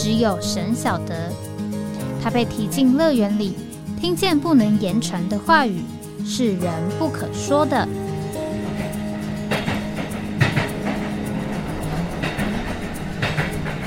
[0.00, 1.28] 只有神晓得，
[2.22, 3.56] 他被提进乐园里，
[4.00, 5.82] 听见不能言传的话语，
[6.24, 7.76] 是人不可说的。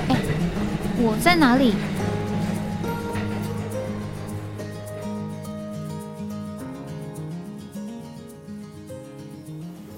[0.09, 0.17] 哎，
[0.97, 1.73] 我在哪里？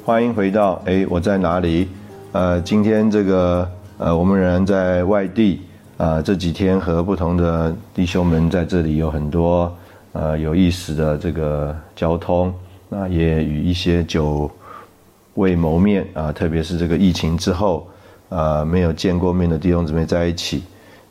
[0.05, 1.89] 欢迎回到哎，我在哪里？
[2.34, 3.67] 呃，今天这个
[3.98, 5.59] 呃，我们仍然在外地。
[5.96, 9.73] 啊，这几天和不同的弟兄们在这里有很多
[10.12, 12.54] 呃有意思的这个交通，
[12.90, 14.50] 那也与一些久
[15.36, 17.88] 未谋面啊，特别是这个疫情之后
[18.30, 20.64] 啊没有见过面的弟兄姊妹在一起，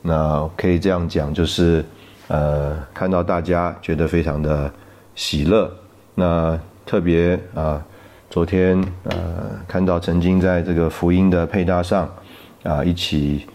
[0.03, 1.85] 那可以这样讲，就是
[2.27, 4.71] 呃看到大家觉得非常的
[5.15, 5.73] 喜乐，
[6.17, 7.81] 那特别啊
[8.29, 9.15] 昨天呃
[9.69, 12.11] 看到曾经在这个福音的配搭上
[12.65, 13.47] 啊一起。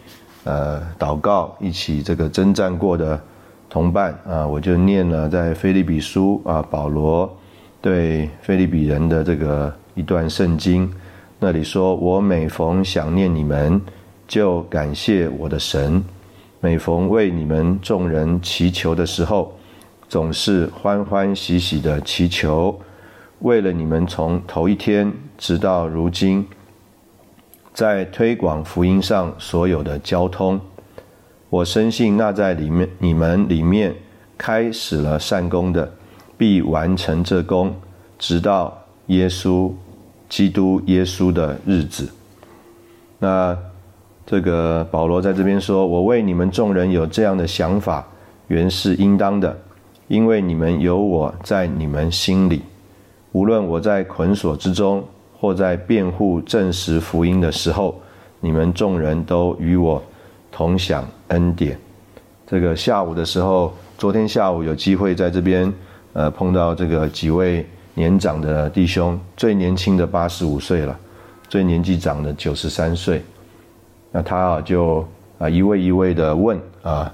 [0.48, 3.20] 呃，祷告一起这个征战过的
[3.68, 7.30] 同伴啊，我就念了在菲利比书啊，保罗
[7.82, 10.90] 对菲利比人的这个一段圣经，
[11.38, 13.78] 那里说：“我每逢想念你们，
[14.26, 16.02] 就感谢我的神；
[16.60, 19.52] 每逢为你们众人祈求的时候，
[20.08, 22.74] 总是欢欢喜喜的祈求，
[23.40, 26.46] 为了你们从头一天直到如今。”
[27.78, 30.60] 在推广福音上所有的交通，
[31.48, 33.94] 我深信那在里面你们里面
[34.36, 35.88] 开始了善功的，
[36.36, 37.72] 必完成这功，
[38.18, 39.70] 直到耶稣
[40.28, 42.10] 基督耶稣的日子。
[43.20, 43.56] 那
[44.26, 48.04] 这个保罗在这边说：“我为你们众人有这样的想法，
[48.48, 49.56] 原是应当的，
[50.08, 52.60] 因为你们有我在你们心里，
[53.30, 55.00] 无论我在捆锁之中。”
[55.40, 58.00] 或在辩护证实福音的时候，
[58.40, 60.02] 你们众人都与我
[60.50, 61.78] 同享恩典。
[62.46, 65.72] 这个下午的时候，昨天下午有机会在这边，
[66.12, 70.98] 呃，碰到这个几位年长的弟兄，最年轻的八十五岁了，
[71.48, 73.22] 最年纪长的九十三岁。
[74.10, 75.06] 那他啊，就
[75.38, 77.12] 啊一位一位的问啊，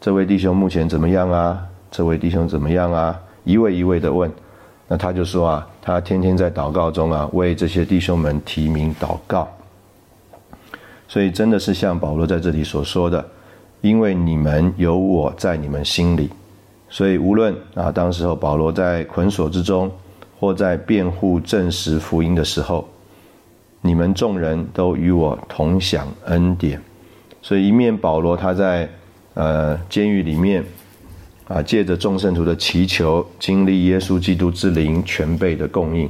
[0.00, 1.62] 这位弟兄目前怎么样啊？
[1.90, 3.20] 这位弟兄怎么样啊？
[3.44, 4.28] 一位一位的问。
[4.90, 9.46] 那他就说啊，他天天在祷告中啊，为这些弟兄们提名祷告。
[11.06, 13.22] 所以真的是像保罗在这里所说的，
[13.82, 16.30] 因为你们有我在你们心里，
[16.88, 19.90] 所以无论啊，当时候保罗在捆锁之中，
[20.40, 22.88] 或在辩护证实福音的时候，
[23.82, 26.80] 你们众人都与我同享恩典。
[27.42, 28.88] 所以一面保罗他在
[29.34, 30.64] 呃监狱里面。
[31.48, 36.08] 啊，借着众圣徒的祈求，经历耶稣基督之灵全备的供应。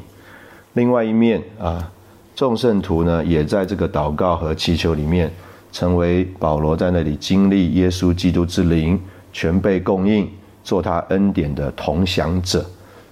[0.73, 1.91] 另外一面啊，
[2.35, 5.31] 众圣徒呢，也在这个祷告和祈求里面，
[5.71, 9.01] 成为保罗在那里经历耶稣基督之灵
[9.33, 10.29] 全备供应，
[10.65, 12.67] 做他恩典的同享者。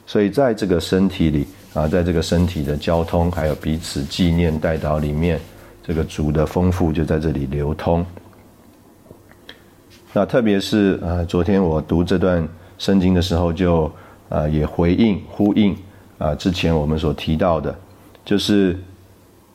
[0.05, 5.41] 所以在这个身体里啊，在这个身体的交通，还有彼此纪念代祷里面，
[5.83, 8.05] 这个主的丰富就在这里流通。
[10.17, 13.93] 那特别是啊，昨天我读这段圣经的时候，就
[14.31, 15.77] 啊也回应呼应
[16.17, 17.77] 啊之前我们所提到的，
[18.25, 18.75] 就是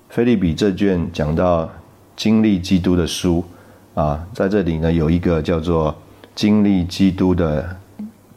[0.09, 1.67] 菲利比这卷讲到
[2.15, 3.43] 经历基督的书
[3.95, 5.95] 啊，在这里呢有一个叫做
[6.35, 7.67] 经历基督的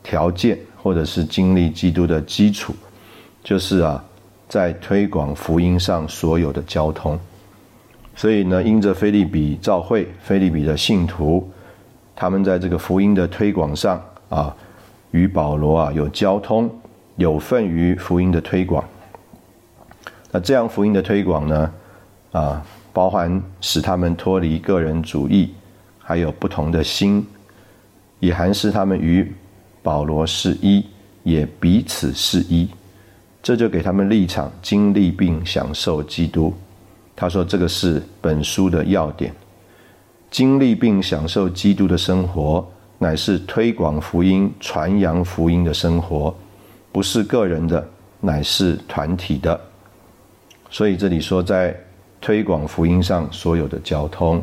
[0.03, 2.75] 条件，或者是经历基督的基础，
[3.43, 4.03] 就是啊
[4.49, 7.21] 在推广福音上所有的交通。
[8.17, 11.47] 所以呢，因着菲利比召会，菲利比的信徒。
[12.17, 14.55] 他们在这个福音的推广上啊，
[15.11, 16.71] 与保罗啊有交通，
[17.17, 18.85] 有份于福音的推广。
[20.31, 21.73] 那这样福音的推广呢，
[22.33, 25.55] 啊，包含使他们脱离个人主义，
[25.99, 27.27] 还有不同的心，
[28.21, 29.33] 也含是他们与
[29.83, 30.85] 保罗是一，
[31.23, 32.69] 也彼此是一。
[33.43, 36.55] 这就给他们立场，经历并享受基督。
[37.15, 39.33] 他说：“这个是本书的要点。”
[40.35, 46.35] 经历并享受基督的生活，乃是推广福音、传扬福音的生活，
[46.91, 47.89] 不是个人的，
[48.21, 49.61] 乃是团体的。
[50.69, 51.73] 所以这里说，在
[52.21, 54.43] 推广福音上所有的交通，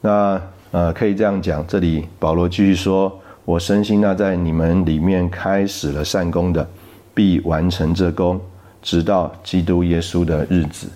[0.00, 0.42] 那
[0.72, 3.16] 呃，可以这样讲，这里保罗继续说
[3.46, 6.68] ：“我深信那在你们里面开始了善功的，
[7.14, 8.40] 必完成这功，
[8.82, 10.88] 直到基督耶稣的日子。”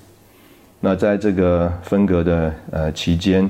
[0.81, 3.49] 那在这个分隔的呃期间，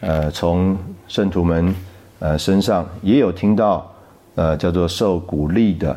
[0.00, 0.76] 呃，从
[1.08, 1.74] 圣徒们
[2.18, 3.90] 呃身上也有听到
[4.34, 5.96] 呃叫做受鼓励的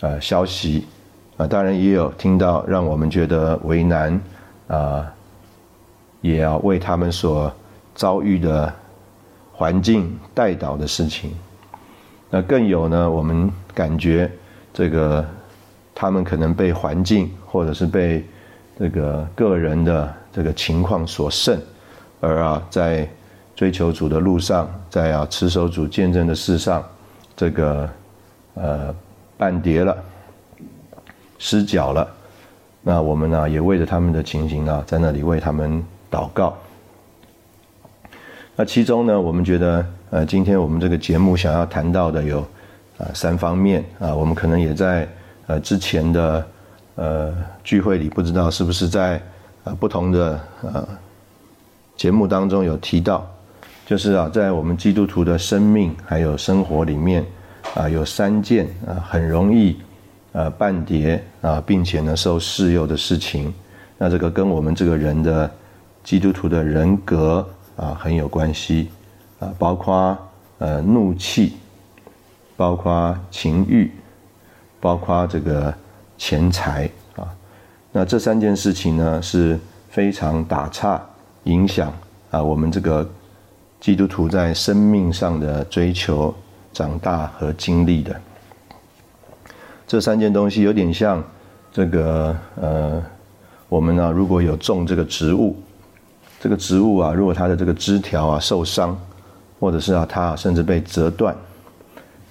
[0.00, 0.86] 呃消息
[1.36, 4.20] 啊，当然也有听到让我们觉得为难
[4.68, 5.06] 啊，
[6.20, 7.52] 也要为他们所
[7.94, 8.72] 遭遇的。
[9.52, 11.34] 环境带导的事情，
[12.30, 13.10] 那更有呢？
[13.10, 14.32] 我们感觉
[14.72, 15.22] 这个
[15.94, 18.24] 他们可能被环境或者是被
[18.80, 21.60] 这个个人的这个情况所胜，
[22.18, 23.06] 而啊，在
[23.54, 26.82] 追求主的路上，在啊持守主见证的事上，
[27.36, 27.86] 这个
[28.54, 28.94] 呃
[29.36, 29.94] 半跌了，
[31.38, 32.08] 失脚了。
[32.80, 36.56] 那我们呢，也为着他们的情形啊，在那里为他们祷告。
[38.56, 42.40] 那其中呢，我们觉得，呃，今天我们这个节目想要谈到的有，
[42.96, 45.06] 啊，三方面啊，我们可能也在
[45.48, 46.46] 呃之前的
[47.00, 47.32] 呃
[47.64, 49.16] 聚会里，不知道是不是在
[49.64, 50.86] 呃不同的呃
[51.96, 53.26] 节目当中有提到，
[53.86, 57.24] 就是啊，在我们基督徒的生命还有生活里面
[57.74, 59.80] 啊，有三件啊很容易
[60.32, 63.50] 呃半跌啊，并且呢受试诱的事情，
[63.96, 65.50] 那这个跟我们这个人的
[66.04, 67.48] 基督徒的人格。
[67.76, 68.90] 啊，很有关系，
[69.38, 70.14] 啊，包括
[70.58, 71.54] 呃怒气，
[72.54, 73.90] 包括情欲，
[74.78, 75.72] 包括这个
[76.20, 76.86] 钱财
[77.16, 77.24] 啊，
[77.92, 79.58] 那这三件事情呢是
[79.88, 81.00] 非常打岔，
[81.44, 81.90] 影响
[82.30, 83.08] 啊我们这个
[83.80, 86.32] 基督徒在生命上的追求、
[86.74, 88.14] 长大和经历的。
[89.86, 91.24] 这三件东西有点像
[91.72, 93.02] 这个呃，
[93.70, 95.56] 我们呢如果有种这个植物。
[96.38, 98.98] 这个植物啊，如果它的这个枝条啊受伤，
[99.58, 101.34] 或者是啊它甚至被折断，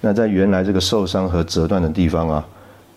[0.00, 2.44] 那在原来这个受伤和折断的地方啊，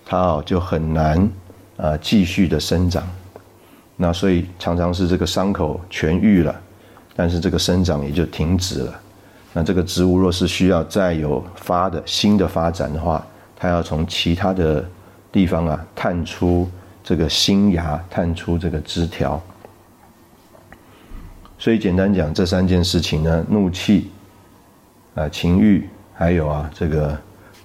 [0.05, 1.29] 它啊就很难
[1.77, 3.07] 啊继续的生长。
[3.95, 6.55] 那所以常常是这个伤口痊愈了，
[7.15, 8.99] 但是这个生长也就停止了。
[9.53, 14.83] 那这个植物若是需要再有发的新的发展的话，它要从其他的
[15.31, 16.67] 地方啊探出
[17.03, 19.39] 这个新芽，探出这个枝条。
[21.59, 24.09] 所以简单讲，这三件事情呢，怒气、
[25.13, 27.17] 啊情欲，还有啊这个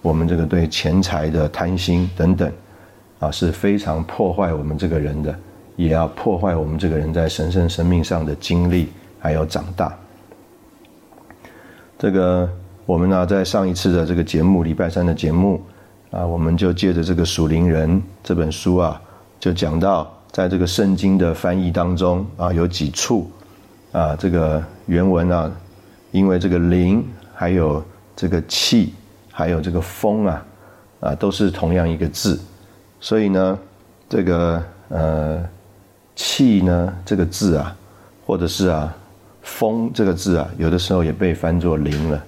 [0.08, 2.50] 我们这个对钱财的贪心等等，
[3.18, 5.38] 啊是非常破坏我们这个人的，
[5.76, 8.88] 也要破坏我们这个人在神圣生命上的经历
[9.18, 9.94] 还有长大。
[11.98, 12.48] 这个
[12.86, 15.62] 我们呢，在上一次的这个节目礼拜三的节目
[16.10, 18.98] 啊，我们就借着这个属灵人这本书啊，
[19.38, 23.30] 就讲到在这个圣经的翻译当中啊，有几处。
[23.92, 25.50] 啊，这个原文啊，
[26.12, 27.84] 因为这个灵，还有
[28.14, 28.94] 这个气，
[29.38, 30.44] 还有这个风啊，
[30.98, 32.40] 啊，都是同样一个字，
[32.98, 33.56] 所以呢，
[34.08, 35.40] 这个呃
[36.16, 37.72] 气呢这个字啊，
[38.26, 38.92] 或者是啊
[39.42, 42.20] 风这个字啊，有的时候也被翻作灵了，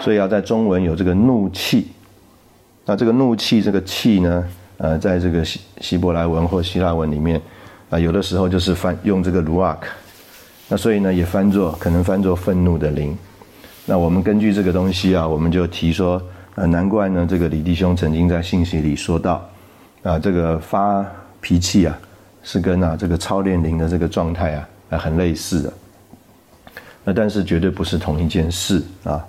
[0.00, 1.88] 所以要在中文有这个怒气，
[2.84, 7.42] 那这个怒气这个气呢，呃，在这个希希伯来文或希腊文里面
[7.90, 9.78] 啊，有的时候就是翻用这个 ruach。
[10.68, 13.18] 那所以呢，也翻作可能翻作愤怒的灵。
[13.90, 16.20] 那我们根据这个东西啊，我们就提说，
[16.56, 19.42] 呃，难怪呢，这个李弟兄曾经在信息里说到，
[20.02, 21.02] 啊，这个发
[21.40, 21.98] 脾气啊，
[22.42, 25.72] 是跟啊这个操练灵的这个状态啊，啊很类似的。
[27.02, 29.24] 那但是绝对不是同一件事啊。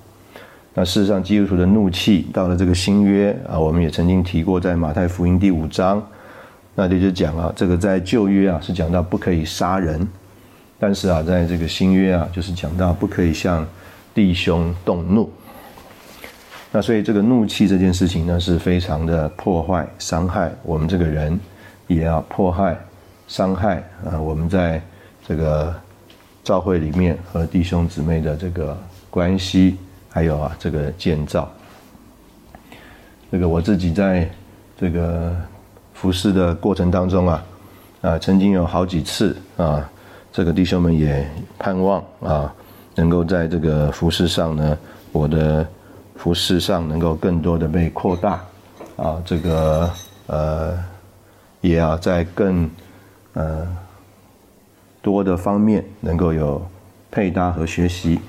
[0.74, 6.06] 那事实上，基督徒的怒气到了这个新约啊，我们也曾经提过，在马太福音第五章，
[6.76, 10.06] 那里就讲啊，这个在旧约啊是讲到不可以杀人。
[10.78, 13.66] 但是啊，在这个新约啊，就是讲到不可以像
[14.14, 15.32] 弟兄动怒。
[16.72, 21.40] 那所以这个怒气这件事情呢，是非常的破坏、伤害我们这个人，
[21.88, 22.78] 也要迫害、
[23.28, 24.82] 伤害啊我们在
[25.28, 25.74] 这个
[26.44, 28.78] 教会里面和弟兄姊妹的这个
[29.10, 29.78] 关系，
[30.10, 31.52] 还有啊这个建造。
[33.32, 34.30] 这个我自己在
[34.80, 35.36] 这个
[35.94, 37.46] 服侍的过程当中啊，
[38.02, 39.90] 啊曾经有好几次啊。
[40.32, 42.54] 这个弟兄们也盼望啊，
[42.96, 44.78] 能够在这个服饰上呢，
[45.12, 45.66] 我的
[46.16, 48.42] 服饰上能够更多的被扩大，
[48.98, 49.90] 啊，这个
[50.28, 50.78] 呃，
[51.62, 52.70] 也要在更
[53.34, 53.68] 呃
[55.02, 56.62] 多的方面能够有
[57.10, 58.20] 配搭和学习。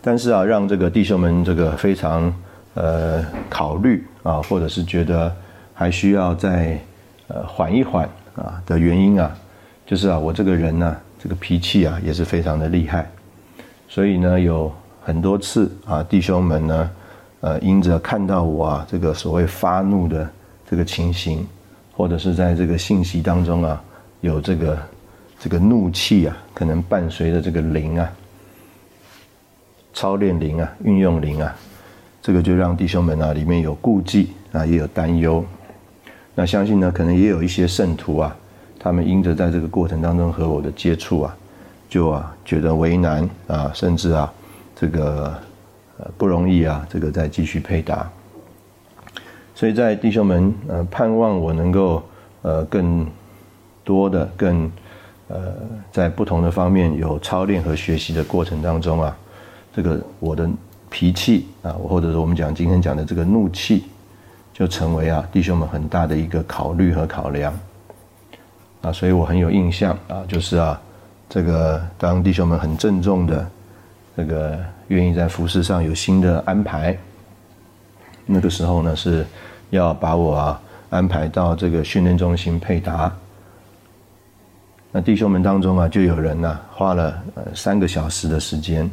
[0.00, 2.32] 但是啊，让这个弟兄们这个非常
[2.74, 5.34] 呃考虑啊，或者是觉得
[5.74, 6.78] 还需要再
[7.26, 9.36] 呃缓一缓啊的原因啊。
[9.86, 13.10] 就是啊，我这个人呢，这个脾气啊也是非常的厉害，
[13.88, 14.72] 所以呢，有
[15.02, 16.90] 很多次啊，弟兄们呢，
[17.40, 20.30] 呃，因着看到我啊这个所谓发怒的
[20.70, 21.44] 这个情形，
[21.92, 23.82] 或者是在这个信息当中啊，
[24.20, 24.78] 有这个
[25.40, 28.08] 这个怒气啊，可能伴随着这个灵啊，
[29.92, 31.52] 操练灵啊，运用灵啊，
[32.22, 35.44] 这个就让弟兄们啊里面有顾忌啊，也有担忧。
[36.36, 38.36] 那相信呢，可能也有一些圣徒啊。
[38.78, 41.36] 他们因着在这个过程当中和我的接触啊，
[41.88, 44.32] 就啊觉得为难啊，甚至啊
[44.76, 45.34] 这个
[45.98, 48.08] 呃不容易啊，这个再继续配搭。
[49.54, 52.02] 所以在弟兄们呃盼望我能够
[52.42, 53.04] 呃更
[53.82, 54.70] 多的更
[55.26, 55.54] 呃
[55.90, 59.16] 在不同的方面有操练和学习的过程当中啊，
[59.74, 60.48] 这个我的
[60.88, 63.84] 脾气啊，或者是我们讲今天讲的这个怒气，
[64.54, 67.52] 就成为啊弟兄们很大的一个考虑和考量。
[68.82, 70.80] 啊，所以我很有印象啊，就是啊，
[71.28, 73.46] 这个当弟兄们很郑重的，
[74.16, 76.96] 这个愿意在服饰上有新的安排，
[78.24, 79.26] 那个时候呢是
[79.70, 83.12] 要把我啊安排到这个训练中心配搭。
[84.92, 88.90] 那弟兄们当中啊，就有人呢花了呃三个小时的时间，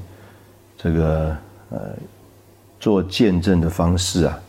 [0.78, 1.38] 这个
[1.70, 1.80] 呃
[2.80, 4.40] 做见证的方式啊，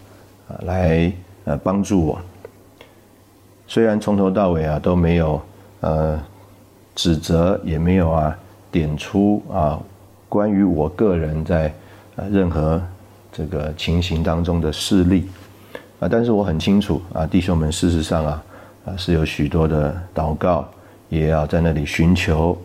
[0.48, 1.12] 啊来
[1.44, 2.20] 呃帮助我。
[3.66, 5.40] 虽然从头到尾啊都没有
[5.80, 6.20] 呃
[6.94, 8.36] 指责，也没有啊
[8.70, 9.78] 点出啊
[10.28, 11.72] 关于我个人在
[12.16, 12.80] 呃任何
[13.32, 15.28] 这个情形当中的事例
[15.98, 18.42] 啊，但是我很清楚啊，弟兄们事实上啊
[18.86, 20.66] 啊是有许多的祷告，
[21.08, 22.56] 也要在那里寻求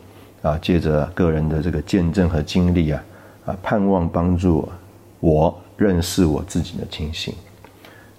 [0.42, 3.04] 啊，借着个人的这个见证和经历啊
[3.48, 4.70] 啊，盼望帮助
[5.20, 7.34] 我认识我自己的情形。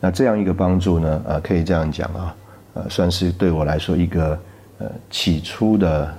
[0.01, 2.35] 那这样一个帮助呢，啊，可以这样讲啊。
[2.75, 4.38] 呃，算是对我来说一个
[4.79, 6.14] 呃起初的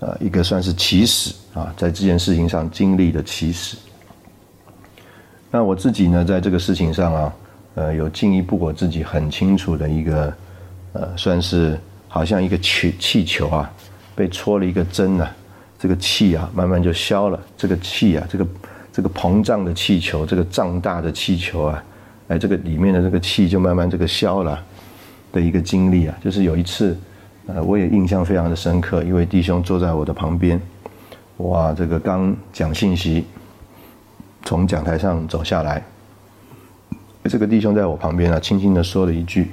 [0.00, 3.76] 呃一个算是起始啊，在这件事情上经历的起始。
[5.50, 7.34] 那我自己呢，在这个事情上啊，
[7.74, 10.34] 呃，有进一步我自己很清楚的一个
[10.92, 13.70] 呃，算是好像一个气气球啊，
[14.14, 15.26] 被戳了一个针呢，
[15.78, 18.46] 这个气啊慢慢就消了，这个气啊，这个
[18.92, 21.84] 这个膨胀的气球，这个胀大的气球啊，
[22.28, 24.62] 哎，这个里面的这个气就慢慢这个消了。
[25.32, 26.94] 的一个经历啊，就是有一次，
[27.46, 29.02] 呃，我也印象非常的深刻。
[29.02, 30.60] 一位弟兄坐在我的旁边，
[31.38, 33.24] 哇，这个刚讲信息，
[34.44, 35.82] 从讲台上走下来，
[37.24, 39.50] 这个弟兄在我旁边啊，轻轻的说了一句，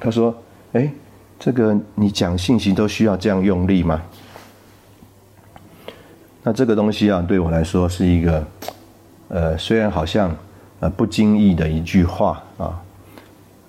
[0.00, 0.34] 他说
[0.72, 0.90] ：“哎，
[1.38, 4.00] 这个你讲信息都需要这样用力吗？”
[6.42, 8.46] 那这个东西啊，对我来说是一个，
[9.28, 10.34] 呃，虽然好像
[10.80, 12.80] 呃不经意的一句话啊。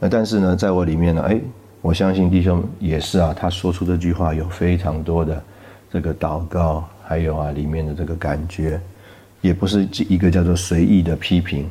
[0.04, 1.40] 那但是呢，在我里面呢，哎，
[1.82, 3.34] 我相信弟兄也是啊。
[3.34, 5.42] 他说出这句话有非常多的
[5.90, 8.78] 这个祷告，还有啊里面的这个感觉，
[9.40, 11.70] 也不是一个叫做随意的批评。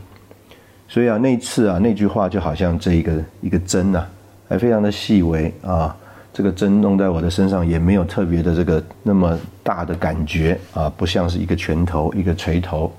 [0.88, 4.02] 所以啊，那次啊那句话就好像这一个一个针呐，
[4.48, 5.94] 还非常的细微啊。
[6.32, 12.90] 这个针弄在我的身上也没有特别的这个那么大的感觉啊，不像是一个拳头一个锤头。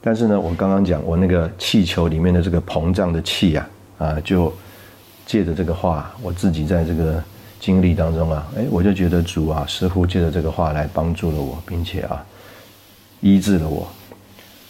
[0.00, 3.64] 但是呢，我刚刚讲我那个气球里面的这个膨胀的气呀。
[4.02, 4.52] 啊，就
[5.24, 7.22] 借着这个话，我自己在这个
[7.60, 12.24] 经历当中啊，哎，我就觉得主啊，似乎借着这个话来帮助了我，并且啊，
[13.20, 13.86] 医治了我。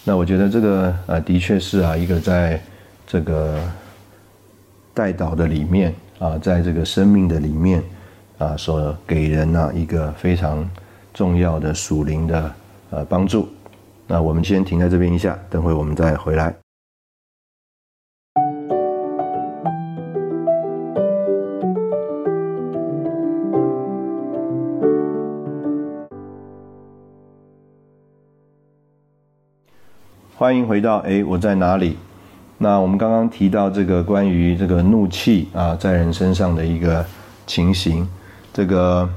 [0.05, 2.61] 那我觉得这个啊，的确是啊，一个在
[3.07, 3.59] 这个
[4.93, 7.83] 带导的里面啊，在这个生命的里面
[8.37, 10.69] 啊，所给人呢一个非常
[11.15, 12.55] 重要的属灵的
[12.91, 13.49] 呃帮助。
[14.07, 16.62] 那我们先停在这边一下，等会我们再回来。
[30.43, 31.97] 欢迎回到哎，我在哪里？
[32.59, 37.07] 那我们刚刚提到这个关于这个怒气啊，在人身上的一个
[37.47, 38.05] 情形。
[38.53, 39.09] 这个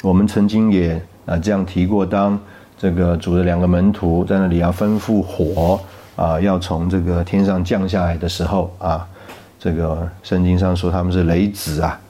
[0.00, 2.40] 我们曾经也啊这样提过，当
[2.78, 5.78] 这个主的两个门徒在那里要吩咐火
[6.16, 9.06] 啊，要从这个天上降下来的时候啊，
[9.60, 12.00] 这个圣经上说他们是雷子啊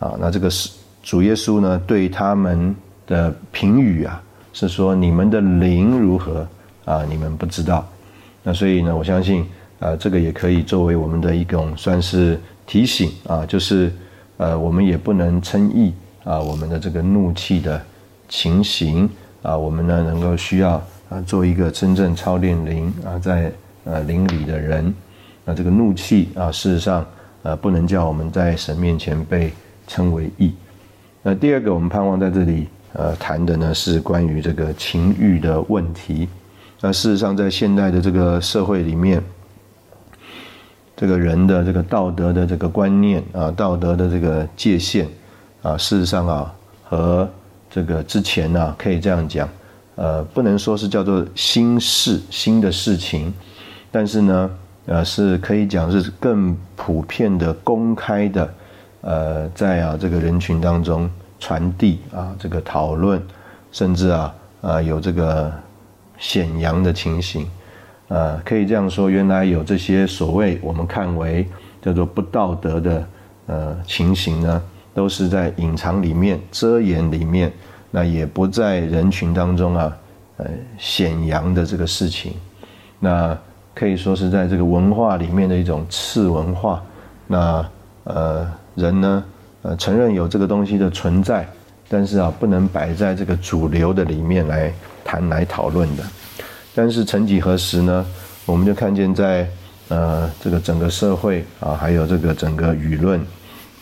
[0.00, 0.70] 啊，那这个是
[1.02, 2.76] 主耶稣呢对他们
[3.06, 4.22] 的评语啊，
[4.52, 6.46] 是说你们的灵如何？
[6.86, 7.86] 啊，你们不知道，
[8.42, 9.44] 那所以呢，我相信
[9.80, 13.92] 啊，这个也可以作为我们的一种算是提醒啊，就是
[14.38, 15.92] 呃，我们也不能称义
[16.24, 17.82] 啊，我们的这个怒气的
[18.28, 19.10] 情形
[19.42, 23.52] 啊，我们呢能够需要啊，做一个真正操练灵啊，在
[23.84, 24.94] 呃灵里的人，
[25.44, 27.04] 那这个怒气啊，事实上
[27.42, 29.52] 呃，不能叫我们在神面前被
[29.88, 30.54] 称为义。
[31.22, 36.28] 那第二个，我们盼望在这里呃谈的呢是关于这个情欲的问题。
[36.80, 39.22] 那事实上，在现代的这个社会里面，
[40.94, 45.08] 这个人的这个道德的这个观念啊，道德的这个界限
[45.62, 46.54] 啊，事实上啊，
[46.84, 47.28] 和
[47.70, 49.48] 这个之前呢，可以这样讲，
[49.94, 53.32] 呃，不能说是叫做新事、新的事情，
[53.90, 54.50] 但是呢，
[54.84, 58.54] 呃，是可以讲是更普遍的、公开的，
[59.00, 63.20] 呃，在啊这个人群当中传递啊，这个讨论，
[63.72, 65.52] 甚至啊啊有这个
[66.18, 67.46] 显扬的情形。
[68.08, 71.44] 呃，可以这样说，原来有这些所谓我们看为
[71.82, 73.06] 叫做不道德的
[73.46, 74.62] 呃情形呢，
[74.94, 77.52] 都是在隐藏里面、遮掩里面，
[77.90, 79.96] 那也不在人群当中啊，
[80.36, 80.46] 呃
[80.78, 82.34] 显扬的这个事情，
[83.00, 83.36] 那
[83.74, 86.80] 可以说是在这个文化里面的一种次文化。
[87.26, 87.68] 那
[88.04, 89.24] 呃人呢，
[89.62, 91.44] 呃承认有这个东西的存在，
[91.88, 94.72] 但是啊不能摆在这个主流的里面来
[95.06, 96.02] 谈来讨论的。
[96.74, 98.04] 但是曾几何时呢？
[98.44, 99.48] 我们就看见在
[99.88, 103.20] 呃这个整个社会啊，还有这个整个舆论，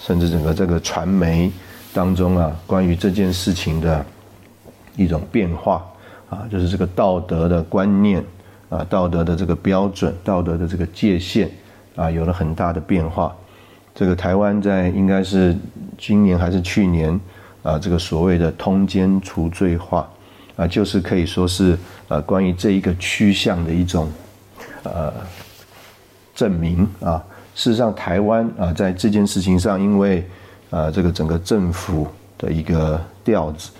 [0.01, 1.53] 甚至整个这个传媒
[1.93, 4.03] 当中啊，关于这件事情的
[4.97, 5.85] 一种变化
[6.31, 8.25] 啊，就是这个道德的观念
[8.71, 11.51] 啊，道德的这个标准，道德的这个界限
[11.95, 13.37] 啊，有了很大的变化。
[13.95, 15.55] 这个台湾在应该是
[15.99, 17.21] 今年还是去年
[17.63, 20.09] 啊，这个所谓的通奸除罪化。
[20.57, 24.09] 啊，就是可以说是呃，关于这一个趋向的一种
[24.85, 25.13] 呃
[26.35, 27.23] 证明啊。
[27.57, 30.25] 事实上，台湾啊，在这件事情上，因为
[30.71, 32.07] 啊，这个整个政府
[32.39, 33.71] 的一个调子，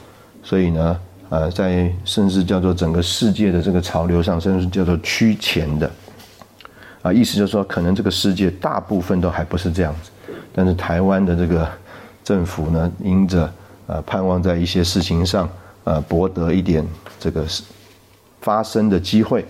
[0.43, 5.91] 所以呢，呃，在甚至叫做整个世界的这个潮流上，甚至叫做趋前的
[7.03, 10.11] 啊，意思就是说，可能这个世界大部分都还不是这样子，
[10.53, 11.69] 但是台湾的这个
[12.25, 13.53] 政府呢，因着
[13.87, 15.49] 呃，盼望在一些事情上。
[15.85, 16.87] 呃，博得一点
[17.21, 17.47] 这个
[18.41, 19.45] 发生的机会，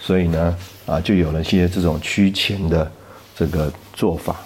[0.00, 0.56] 所以呢，
[0.86, 2.90] 啊，就有了些这种趋前的
[3.36, 4.36] 这个做法。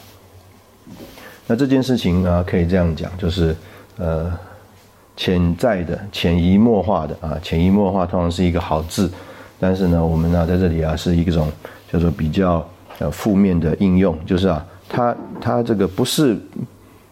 [1.47, 3.57] 那这件事情呢，可以这样讲，就是
[3.97, 4.31] 呃，
[5.17, 9.11] 潜在的、潜移默化的啊，潜移默化通常是一个好字，
[9.59, 11.51] 但是呢，我们呢在这里啊是一种
[11.91, 16.37] 叫做比较呃负面的应用，就是啊，它它这个不是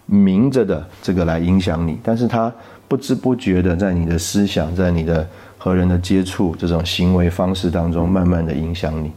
[0.06, 2.52] 明着的这个来影响你，但是他。
[2.88, 9.10] 不知不觉的，在你的思想，在你的和人的接触这种行为方式当中，慢慢的影响你。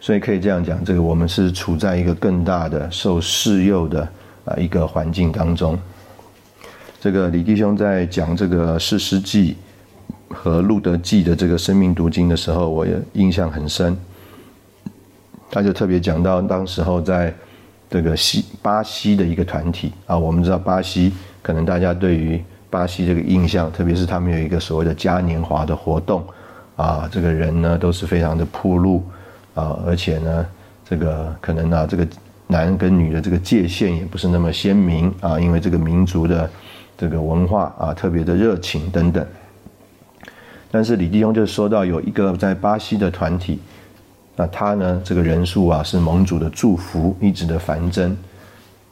[0.00, 4.08] 所以可以这样讲，这个我们是处在一个更大的受试诱的
[4.44, 5.78] 啊一个环境当中。
[7.00, 9.56] 这个李弟兄在讲这个《四世纪》
[10.34, 13.96] 和《路德记》的这个生命读经的时候，我也印象很深。
[15.48, 17.32] 他就特别讲到，当时候在
[17.96, 21.10] 这个西巴西的一个团体啊，我们知道巴西。
[21.40, 26.22] 可能大家对于巴西这个印象，特别是他们有一个所谓的嘉年华的活动，
[26.76, 29.02] 啊，这个人呢都是非常的铺路，
[29.54, 30.46] 啊，而且呢，
[30.86, 32.06] 这个可能啊，这个
[32.46, 36.50] 男跟女的这个界限也不是那么鲜明啊，因为这个民族的
[36.98, 39.26] 这个文化啊，特别的热情等等。
[40.70, 43.58] 但是李弟兄就说到有一个在巴西的团体，
[44.36, 48.16] 那他呢这个人数啊是盟主的祝福一直的繁增。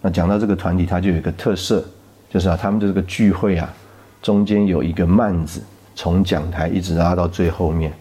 [0.01, 1.85] 那讲到这个团体，他就有一个特色。
[2.31, 3.73] 就是啊，他们的这个聚会啊，
[4.21, 5.63] 中间有一个幔子，
[5.95, 7.93] 从讲台一直拉到最后面，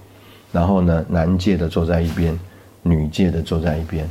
[0.51, 2.36] 然后呢，男界的坐在一边，
[2.82, 4.10] 女界的坐在一边，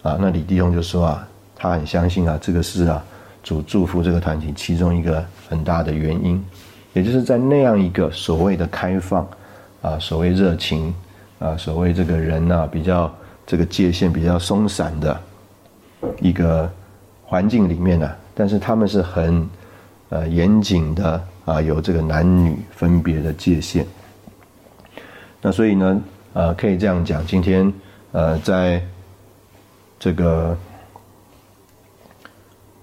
[0.00, 3.04] 啊，那李弟兄就说啊，他很相信啊，这个是啊，
[3.42, 6.42] 主祝福这个团体其中一个很大的原因，
[6.94, 9.28] 也就是在那样一个所谓的开放，
[9.82, 10.94] 啊，所谓热情，
[11.42, 13.12] 啊，所谓这个人呐比较
[13.44, 15.20] 这个界限比较松散的
[16.20, 16.70] 一个
[17.24, 18.08] 环境里面呢。
[18.32, 19.48] 但是他们是很，
[20.10, 23.84] 呃严谨的啊，有这个男女分别的界限。
[25.40, 26.02] 那所以呢，
[26.32, 27.70] 呃，可以这样讲，今天
[28.12, 28.80] 呃，在
[29.98, 30.56] 这个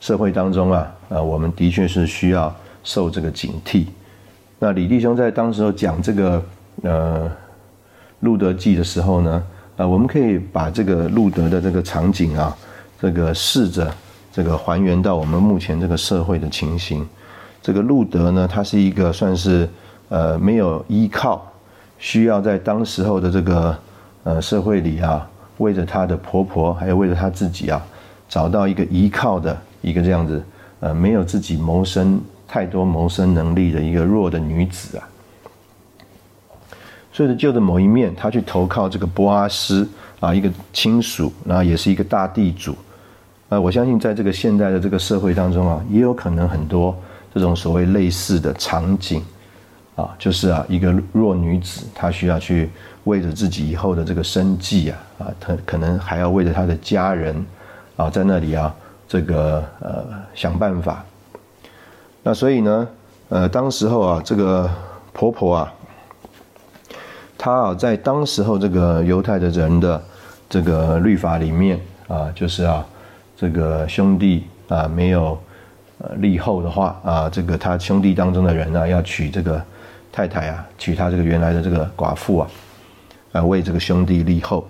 [0.01, 3.85] 社会当中啊，啊，我们的确是需要受这个警惕。
[4.59, 6.43] 那李弟兄在当时候讲这个
[6.83, 7.31] 呃
[8.21, 9.43] 路德记的时候呢，
[9.77, 12.55] 呃，我们可以把这个路德的这个场景啊，
[13.01, 13.91] 这个试着。
[14.31, 17.05] 这个还原到我们目前这个社会的情形，
[17.63, 19.67] 这个路德呢，他是一个算是
[20.07, 21.51] 呃没有依靠，
[21.97, 23.77] 需要在当时候的这个
[24.23, 25.27] 呃社会里啊，
[25.57, 27.83] 为着她的婆婆，还有为着她自己啊，
[28.29, 30.41] 找到一个依靠的一个这样子
[30.79, 35.09] 呃没有自己谋生太多谋生能力的一个弱的女子啊，
[37.19, 39.85] 所以就的某一面，她去投靠这个波阿斯
[40.21, 42.73] 啊，一个亲属，然后也是一个大地主。
[43.49, 46.97] 啊，我相信在这个现代的这个社会当中啊，也有可能很多
[47.33, 49.21] 这种所谓类似的场景，
[49.97, 52.69] 啊，就是啊，一个弱女子，她需要去
[53.03, 57.45] 为着自己以后的这个生计啊，啊，她可能还要为着她的家人，
[57.97, 58.73] 啊，在那里啊，
[59.09, 61.03] 这个呃想办法。
[62.23, 62.87] 那所以呢，
[63.27, 64.69] 呃，当时候啊，这个
[65.11, 65.73] 婆婆啊，
[67.39, 69.99] 他啊，在当时候这个犹太的人的
[70.47, 72.85] 这个律法里面啊，就是啊。
[73.41, 75.39] 这个兄弟啊，没有
[75.99, 79.63] 呃立后的话啊，这个他兄弟当中的人呢，要娶这个
[80.11, 82.47] 太太啊，娶他这个原来的这个寡妇啊，
[83.31, 84.67] 啊为这个兄弟立后。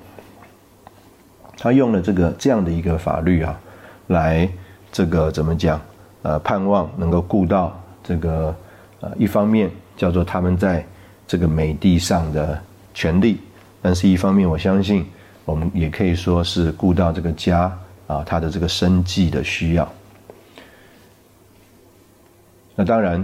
[1.58, 3.60] 他用了这个这样的一个法律啊，
[4.05, 4.47] 来
[4.91, 5.82] 这个怎么讲？
[6.21, 8.55] 呃，盼望能够顾到这个
[8.99, 10.86] 呃一方面叫做他们在
[11.29, 12.59] 这个美地上的
[12.93, 13.37] 权利，
[13.81, 15.05] 但是一方面我相信
[15.45, 17.71] 我们也可以说是顾到这个家。
[18.09, 19.87] 啊，他的这个生计的需要。
[22.75, 23.23] 那当然，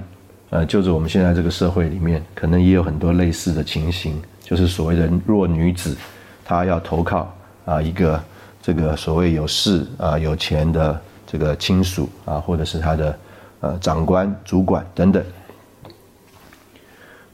[0.51, 5.97] 呃，就是我们现在这个社会里面，可能也有很多类似的情形，就是所谓的弱女子，
[6.43, 8.23] 她要投靠啊一个
[8.61, 13.19] 这个所谓有势啊有钱的这个亲属啊，或者是他的
[13.61, 15.25] 呃长官、主管等等。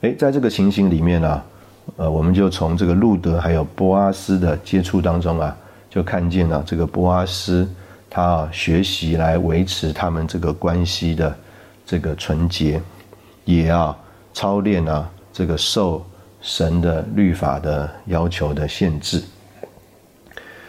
[0.01, 1.41] 哎，在这个情形里面呢，
[1.97, 5.55] 呃，我们就从这个路德还有波阿斯的接触当中啊。
[5.91, 7.67] 就看见了这个波阿斯，
[8.09, 11.35] 他学习来维持他们这个关系的
[11.85, 12.81] 这个纯洁，
[13.43, 13.93] 也要
[14.33, 16.01] 操练啊这个受
[16.39, 19.21] 神的律法的要求的限制。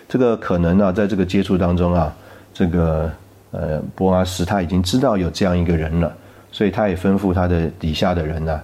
[0.09, 2.13] 这个可能啊，在这个接触当中啊，
[2.53, 3.09] 这个
[3.53, 6.13] 呃波阿斯他已经知道有这样一个人了，
[6.51, 8.61] 所以他也吩咐他的底下的人呢，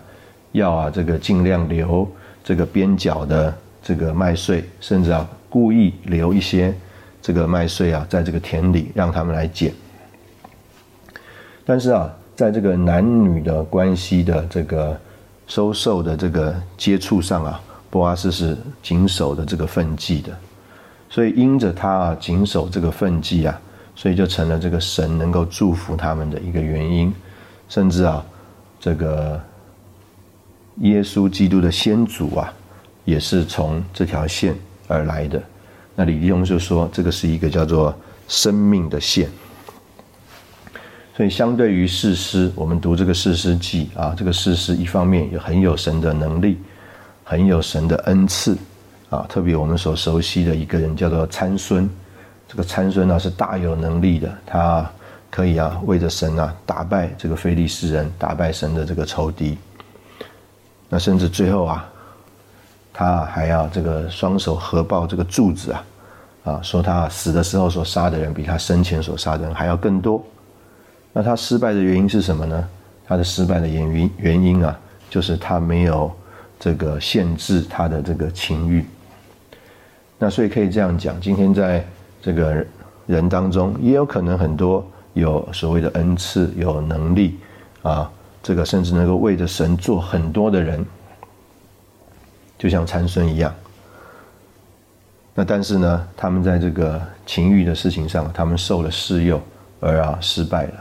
[0.53, 2.11] 要啊这个尽量留
[2.43, 5.29] 这个边角的这个麦穗，甚至啊。
[5.51, 6.75] 故意留一些
[7.23, 9.73] 这个麦穗啊，在这个田里让他们来捡。
[11.65, 14.95] 但是啊，在这个男女的关系的这个
[15.47, 17.59] 收受的这个接触上啊，
[17.89, 20.37] 波阿斯是谨守的这个份纪的，
[21.09, 23.59] 所以因着他啊谨守这个份纪啊，
[23.97, 27.11] 所以就成了这个神能够祝福他们的一个原因，
[27.71, 28.23] 甚至啊，
[28.79, 29.41] 这个
[30.81, 32.53] 耶稣基督的先祖啊，
[33.05, 34.55] 也是从这条线。
[34.91, 35.43] 而来的，
[35.95, 37.95] 那李立宏就说，这个是一个叫做
[38.27, 39.29] 生命的线。
[41.15, 46.57] 所以，相对于世师，我们读这个世师记啊，这个世师一方面也很有神的能力，
[47.23, 48.57] 很有神的恩赐
[49.11, 49.27] 啊。
[49.29, 51.87] 特别我们所熟悉的一个人叫做参孙，
[52.49, 54.91] 这个参孙呢是大有能力的，他
[55.29, 59.59] 可以啊为着神啊打败这个非利士人，打败神的这个仇敌。
[60.89, 61.89] 那甚至最后啊。
[62.91, 65.85] 他还要这个双手合抱这个柱子啊，
[66.43, 70.21] 啊，说他死的时候所杀的人比他生前所杀的人还要更多。
[71.13, 72.69] 那他失败的原因是什么呢？
[73.07, 74.77] 他的失败的原因原因啊，
[75.09, 76.11] 就是他没有
[76.59, 78.85] 这个限制他的这个情欲。
[80.19, 81.87] 那所以可以这样讲，今天在
[82.21, 82.67] 这个
[83.07, 87.39] 人当中，也有可能很多有所谓的恩赐、有能力
[87.83, 88.11] 啊，
[88.49, 90.83] 这个甚至能够为着神做很多的人。
[92.57, 93.55] 就像参孙一样，
[95.35, 99.39] 那但是呢，他们在这个情欲的事情上，他们受了试诱
[99.81, 100.73] 而啊失败了。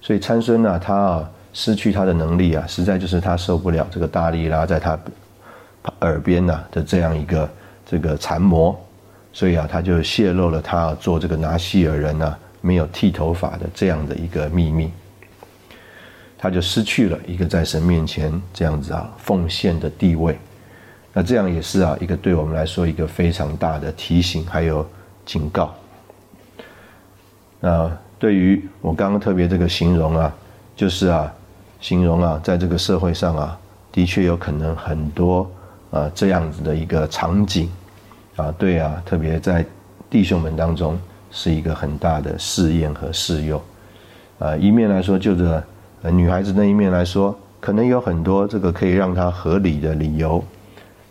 [0.00, 4.96] 所以参孙呢，他啊失去他的能力啊，实在就是他受不了这个大力拉在他
[6.02, 7.50] 耳边呐的这样一个
[7.84, 8.80] 这个残魔，
[9.32, 14.90] 所以啊，他就泄露了他做这个拿西尔人呢没有剃头发的这样的一个秘密，
[16.42, 20.36] 他就失去了一个在神面前这样子啊奉献的地位。
[21.12, 24.84] 那这样也是啊，一个对我们来说一个非常大的提醒，还有
[25.24, 25.72] 警告。
[27.60, 30.34] 那对于我刚刚特别这个形容啊，
[30.74, 31.32] 就是啊，
[31.80, 33.56] 形容啊，在这个社会上啊，
[33.92, 35.48] 的确有可能很多
[35.92, 37.70] 啊这样子的一个场景
[38.34, 39.64] 啊，对啊，特别在
[40.10, 40.98] 弟兄们当中
[41.30, 43.62] 是一个很大的试验和试用。
[44.40, 45.62] 啊，一面来说，就着
[46.10, 50.42] 女孩子那一面来说，可能有很多这个可以让她合理的理由。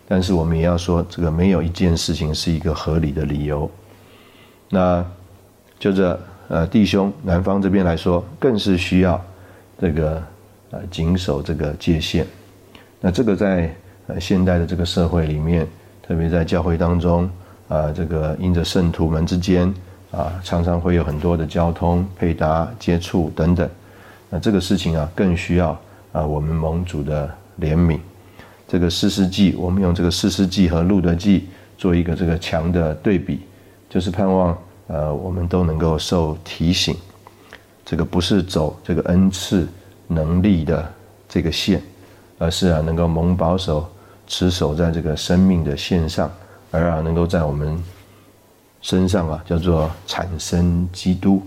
[0.06, 3.70] 但是我们也要说，这个没有一件事情是一个合理的理由。
[4.68, 5.02] 那
[5.78, 9.18] 就这呃弟兄男方这边来说，更是需要
[9.78, 10.22] 这个
[10.70, 12.26] 呃谨守这个界限。
[13.00, 13.74] 那这个在
[14.08, 15.66] 呃现代的这个社会里面，
[16.06, 17.30] 特别在教会当中
[17.68, 19.72] 啊，这个因着圣徒们之间
[20.10, 23.66] 啊，常常会有很多的交通配搭、接触等等。
[24.34, 25.78] 那这个事情啊，更需要
[26.10, 27.28] 啊我们盟主的
[27.60, 28.00] 怜悯。
[28.66, 33.40] 这个四世纪，我们用这个四世纪和路德记做一个这个强的对比，
[33.90, 36.96] 就是盼望呃，我们都能够受提醒，
[37.84, 39.68] 这个不是走这个恩赐
[40.06, 40.90] 能力的
[41.28, 41.82] 这个线，
[42.38, 43.86] 而是啊能够蒙保守
[44.26, 46.32] 持守在这个生命的线上，
[46.70, 47.78] 而啊能够在我们
[48.80, 51.42] 身上啊叫做产生基督，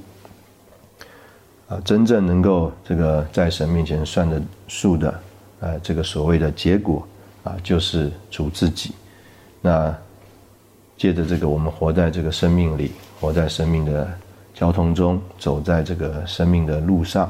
[1.67, 5.19] 啊真正能够这个在神面前算得数的，
[5.59, 7.07] 呃这个所谓的结果
[7.43, 8.91] 啊就是主自己，
[9.61, 9.95] 那。
[10.97, 14.09] 借着这个，我们活在这个生命里，活在生命的
[14.53, 17.29] 交通中，走在这个生命的路上，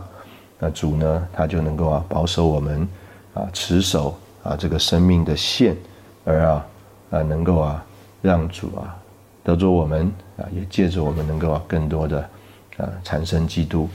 [0.59, 2.87] 那主呢，他就能够啊保守我们，
[3.33, 5.75] 啊持守啊这个生命的线，
[6.25, 6.67] 而啊
[7.09, 7.83] 啊能够啊
[8.21, 8.95] 让主啊
[9.43, 12.21] 得着我们啊，也借着我们能够更多的
[12.77, 13.89] 啊产生基督。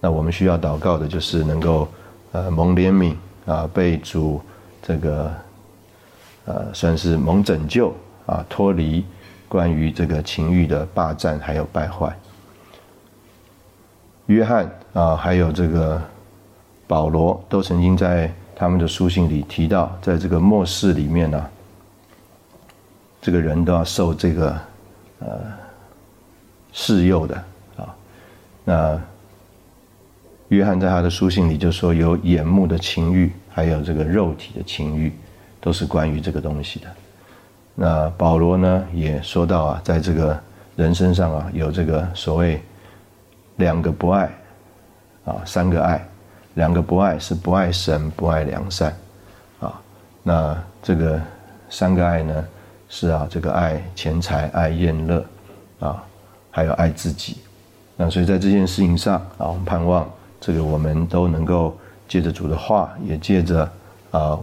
[0.00, 1.88] 那我们需要祷告的就是能够
[2.32, 3.14] 呃蒙怜悯
[3.46, 4.40] 啊，被主
[4.82, 5.32] 这个
[6.44, 7.94] 呃算是蒙拯救。
[8.28, 9.02] 啊，脱离
[9.48, 12.14] 关于这个情欲的霸占还有败坏。
[14.26, 15.98] 约翰啊，还有这个
[16.86, 21.42] 保罗，都曾经在他们的书信里提到，在这个末世里面呢，
[23.22, 24.60] 这个人都要受这个
[25.20, 25.40] 呃
[26.74, 27.44] 试诱的
[27.78, 27.96] 啊。
[28.62, 29.00] 那
[30.48, 35.12] 约翰在他的书信里就说，有眼目的情欲，还有这个肉体的情欲，
[35.60, 36.86] 都是关于这个东西的。
[37.74, 40.38] 那保罗呢也说到啊，在这个
[40.74, 42.60] 人身上啊，有这个所谓
[43.56, 44.30] 两个不爱
[45.24, 46.04] 啊，三个爱，
[46.54, 48.96] 两个不爱是不爱神，不爱良善
[49.60, 49.80] 啊。
[50.22, 51.20] 那这个
[51.68, 52.44] 三个爱呢，
[52.88, 55.24] 是啊，这个爱钱财，爱宴乐
[55.78, 56.02] 啊，
[56.50, 57.36] 还有爱自己。
[57.96, 60.08] 那所以在这件事情上啊，我们盼望
[60.40, 63.70] 这个我们都能够借着主的话，也借着
[64.10, 64.38] 啊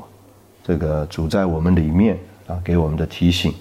[0.64, 2.18] 这个主在我们里面。
[2.48, 3.52] 啊，给我们的提醒，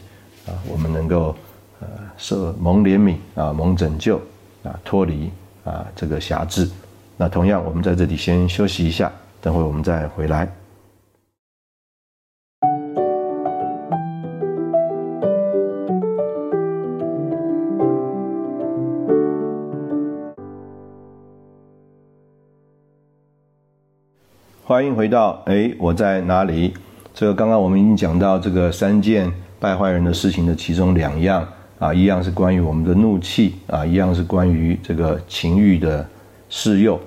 [0.46, 1.34] 啊，我们能够
[1.80, 4.20] 呃受蒙怜悯啊，蒙拯救
[4.62, 5.30] 啊，脱离
[5.64, 6.70] 啊这个辖制。
[7.16, 10.46] 那同样，我们在这里先休息一下，等会我们再回来。
[24.74, 26.74] 欢迎回到哎，我在哪里？
[27.14, 31.46] 这个刚刚我们已经讲到这个三件败坏人的事情的其中两样
[31.78, 36.04] 啊，一样是关于我们的怒气啊，一样是关于这个情欲的
[36.48, 36.98] 试诱。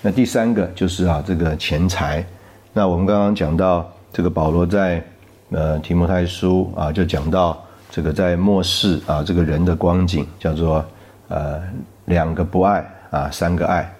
[0.00, 2.24] 那第三个就是啊，这个钱财。
[2.72, 5.02] 那我们刚刚讲到这个保罗在
[5.50, 10.84] 呃提摩太书啊，就讲到这个在末世啊，这个人的光景叫做
[11.26, 11.60] 呃
[12.04, 13.92] 两个不爱啊，三个爱。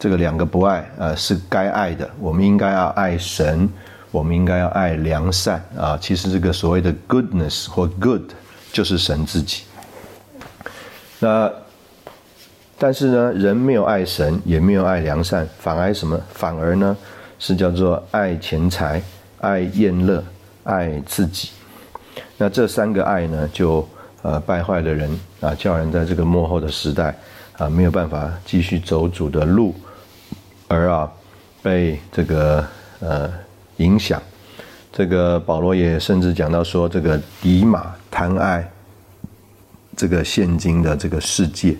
[0.00, 3.68] 这个两个不爱啊是该爱的，我们应该要爱神。
[4.12, 5.96] 我们应该要爱良善啊！
[6.02, 8.32] 其实这个所谓的 goodness 或 good
[8.72, 9.62] 就是神自己。
[11.20, 11.48] 那
[12.76, 16.20] 但是呢，人没有爱神，也没有爱良善，反而什么？
[16.32, 16.96] 反而呢
[17.38, 19.00] 是叫做爱钱财、
[19.40, 20.20] 爱宴乐、
[20.64, 21.50] 爱自己。
[22.36, 23.88] 那这三个爱呢，就
[24.22, 27.14] 呃败坏了人啊，叫人在这个幕后的时代
[27.58, 29.72] 啊没有办法继续走主的路，
[30.70, 31.10] 而啊
[31.60, 32.64] 被这个
[33.00, 33.30] 呃。
[33.76, 34.20] 影响，
[34.92, 38.70] 这个保罗也甚至讲到说，这个迪马贪爱
[39.96, 41.74] 这个现今的这个世界。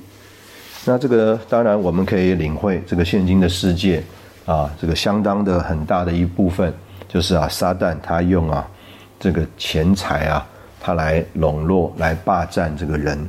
[0.87, 4.03] 那这个当然我们可以领会，这个现今的世界
[4.47, 6.73] 啊，这个相当的很大的一部分，
[7.07, 8.67] 就是啊，撒旦他用啊
[9.19, 10.47] 这个钱财啊，
[10.81, 13.29] 他来笼络、来霸占这个人。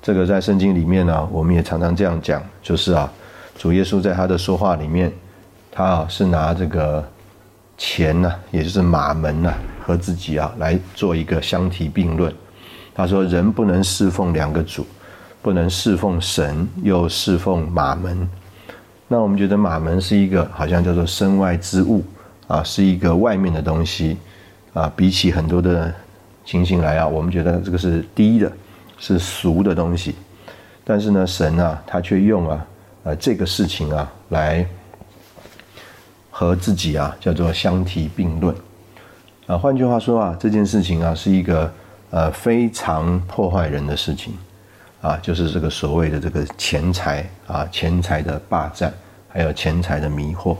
[0.00, 3.12] 这个在圣经里面呢，我们也常常这样讲，就是啊，
[3.56, 5.12] 主耶稣在他的说话里面，
[5.72, 7.04] 他啊是拿这个。
[7.78, 9.52] 钱呢，也就是马门呢，
[9.84, 12.32] 和自己啊来做一个相提并论。
[12.94, 14.86] 他说：“人不能侍奉两个主，
[15.42, 18.26] 不能侍奉神又侍奉马门。”
[19.08, 22.02] 那我们觉得马门是一个好像叫做身外之物
[22.46, 24.16] 啊，是一个外面的东西
[24.72, 24.90] 啊。
[24.96, 25.92] 比起很多的
[26.46, 28.50] 情形来啊，我们觉得这个是低的，
[28.98, 30.14] 是俗的东西。
[30.82, 32.66] 但是呢，神啊，他却用啊，
[33.06, 34.66] 呃，这个事情啊来。
[36.38, 38.54] 和自己啊，叫做相提并论，
[39.46, 41.72] 啊，换句话说啊，这件事情啊，是一个
[42.10, 44.34] 呃非常破坏人的事情，
[45.00, 48.92] 啊，就是这个所谓的这个钱财啊，钱财的霸占，
[49.30, 50.54] 还有钱财的迷惑。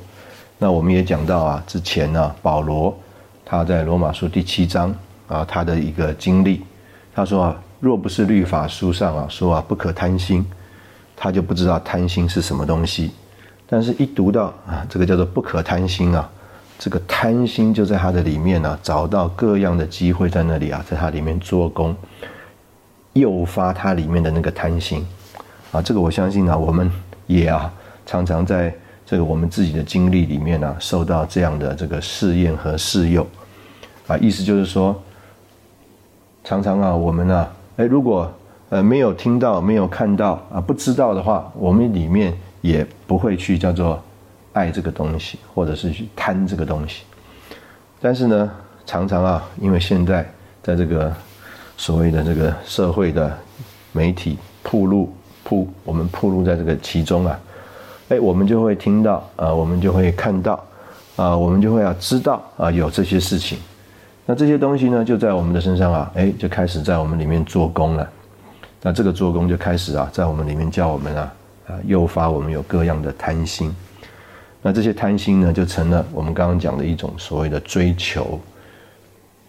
[0.56, 2.98] 那我们也讲到啊，之前呢，保罗
[3.44, 4.94] 他在罗马书第七章
[5.28, 6.64] 啊，他的一个经历，
[7.14, 10.42] 他说啊，若不是律法书上啊说啊不可贪心，
[11.16, 13.10] 他就不知道贪心是什么东西。
[13.68, 16.30] 但是，一读到啊，这个叫做不可贪心啊，
[16.78, 21.96] 这个贪心就在他的里面呢，找到各样的机会在那里啊，在他里面做工，
[23.14, 25.04] 诱发它里面的那个贪心，
[25.72, 26.88] 啊，这个我相信呢，我们
[27.26, 27.72] 也啊
[28.04, 28.72] 常常在
[29.04, 33.26] 这个我们自己的经历里面呢，受到这样的这个试验和试诱，
[34.06, 34.94] 啊，意思就是说，
[36.44, 37.48] 常常啊，我们呢，
[37.78, 38.32] 哎，如果
[38.68, 44.02] 呃没有听到、没有看到啊，不知道的话，我们里面也不会去叫做
[44.52, 47.02] 爱这个东西，或者是去贪这个东西，
[48.00, 48.50] 但是呢，
[48.84, 50.28] 常常啊，因为现在
[50.62, 51.12] 在这个。
[51.78, 53.30] 所谓的这个社会的
[53.92, 57.38] 媒体铺路铺，我们铺路在这个其中啊，
[58.08, 60.58] 哎，我们就会听到啊，我们就会看到
[61.16, 63.58] 啊，我们就会啊知道啊有这些事情，
[64.24, 68.10] 那这些东西呢就在我们的身上啊，哎，就开始在我们里面做工了。
[68.82, 71.34] 那这个做工就开始啊，在我们里面叫我们啊
[71.68, 73.74] 啊诱发我们有各样的贪心。
[74.62, 78.40] 那这些贪心呢，就成了我们刚刚讲的一种所谓的追求。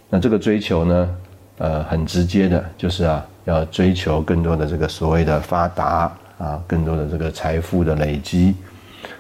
[0.10, 1.16] 那这个追求呢？
[1.60, 8.54] 呃，很直接的，就是啊，要追求更多的这个所谓的发达啊，更多的这个财富的累积。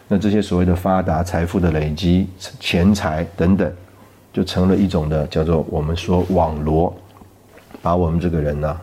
[0.07, 3.73] 那这些所谓的发达、财富的累积、钱财等等，
[4.31, 6.95] 就成了一种的叫做我们说网罗，
[7.81, 8.79] 把我们这个人呢，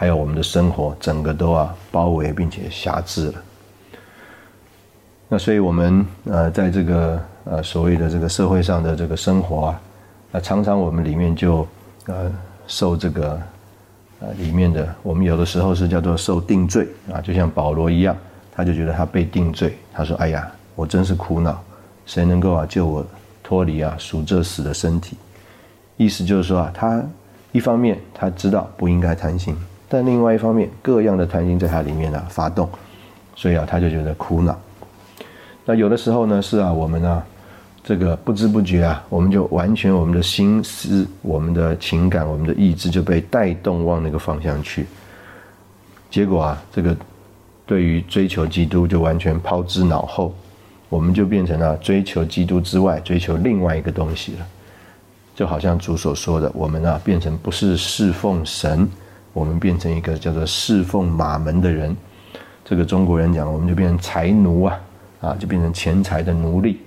[0.00, 3.34] 还有我们的生活，整个都啊包围并且辖制了。
[5.28, 9.80] 那所以我们呃，在这个呃所谓的这个社会上的这个生活啊，
[10.30, 11.68] 那常常我们里面就
[12.06, 12.32] 呃。
[12.72, 13.42] 受这个，
[14.20, 18.16] 呃，里面的我们有的时候是叫做受定罪啊，就像保罗一样，
[18.54, 21.60] 他就觉得他被定罪，他说：“哎呀，我真是苦恼，
[22.06, 23.04] 谁能够啊救我
[23.42, 25.16] 脱离啊属这死的身体？”
[25.98, 27.02] 意思就是说啊，他
[27.50, 29.56] 一方面他知道不应该贪心，
[29.90, 32.66] 但另外一方面各样的贪心在他里面呢发动，
[33.34, 34.58] 所以啊他就觉得苦恼。
[35.66, 37.22] 那有的时候呢是啊我们呢。
[37.82, 44.86] 这个不知不觉啊，我们就完全我们的心思、我们的情感、我们的意志就被带动往那个方向去。
[46.10, 46.94] 结果啊，这个
[47.64, 50.34] 对于追求基督就完全抛之脑后，
[50.90, 54.46] 我们就变成了追求基督之外追求另外一个东西了。
[55.34, 58.86] 就好像主所说的，我们啊变成不是侍奉神，
[59.32, 61.96] 我们变成一个叫做侍奉马门的人。
[62.64, 64.80] 这个中国人讲，我们就变成财奴啊，
[65.20, 66.80] 啊，就变成钱财的奴隶。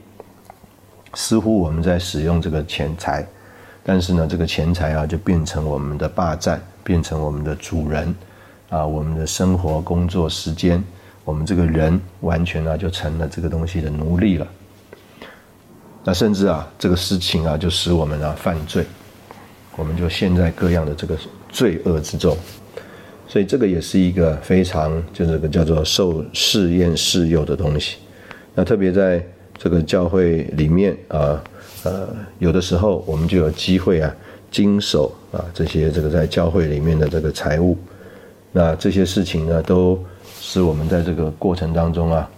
[1.15, 3.25] 似乎我们在使用这个钱财，
[3.83, 8.15] 但是呢，这个钱财啊，就变成我们的霸占，变成我们的主人，
[8.69, 10.83] 啊，我们的生活、工作时间，
[11.23, 14.47] 我们这个人完全呢，就成了这个东西的奴隶了。
[16.03, 18.85] 那甚至啊，这个事情啊，就使我们啊犯罪，
[19.75, 21.17] 我们就陷在各样的这个
[21.49, 22.37] 罪恶之中。
[23.27, 27.97] 所以这个也是一个非常就这个叫做受试验试诱的东西。
[28.55, 29.23] 那特别在。
[29.55, 31.41] 这个教会里面啊，
[31.83, 32.09] 呃，
[32.39, 34.13] 有的时候我们就有机会啊，
[34.51, 37.77] 经手啊这些这个在教会里面的这个财务，
[38.51, 40.03] 那这些事情呢，都
[40.41, 42.29] 是我们在这个过程当中啊，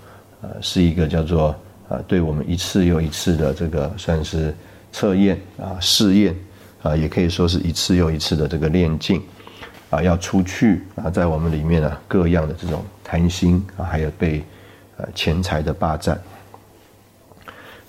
[0.42, 1.56] 呃，是一个叫做
[1.88, 4.54] 啊，对我们一次又一次的这个算是
[4.92, 6.36] 测验啊试验
[6.86, 9.20] 啊，也可以说是一次又一次的这个练境
[9.90, 14.44] 啊，要出去啊，在我们里面啊，各样的这种贪心啊，还有被
[14.98, 16.22] 呃钱财的霸占。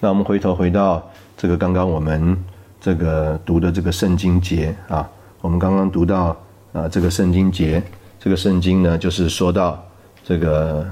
[0.01, 1.07] 那我们回头回到
[1.37, 2.35] 这个刚刚我们
[2.81, 5.07] 这个读的这个圣经节啊，
[5.43, 6.35] 我们刚刚读到
[6.73, 7.83] 啊这个圣经节，
[8.19, 9.85] 这个圣经呢就是说到
[10.25, 10.87] 这个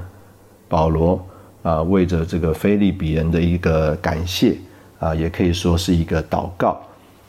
[0.68, 1.24] 保罗
[1.62, 4.56] 啊为着这个菲利比人的一个感谢
[4.98, 6.80] 啊，也可以说是一个祷告，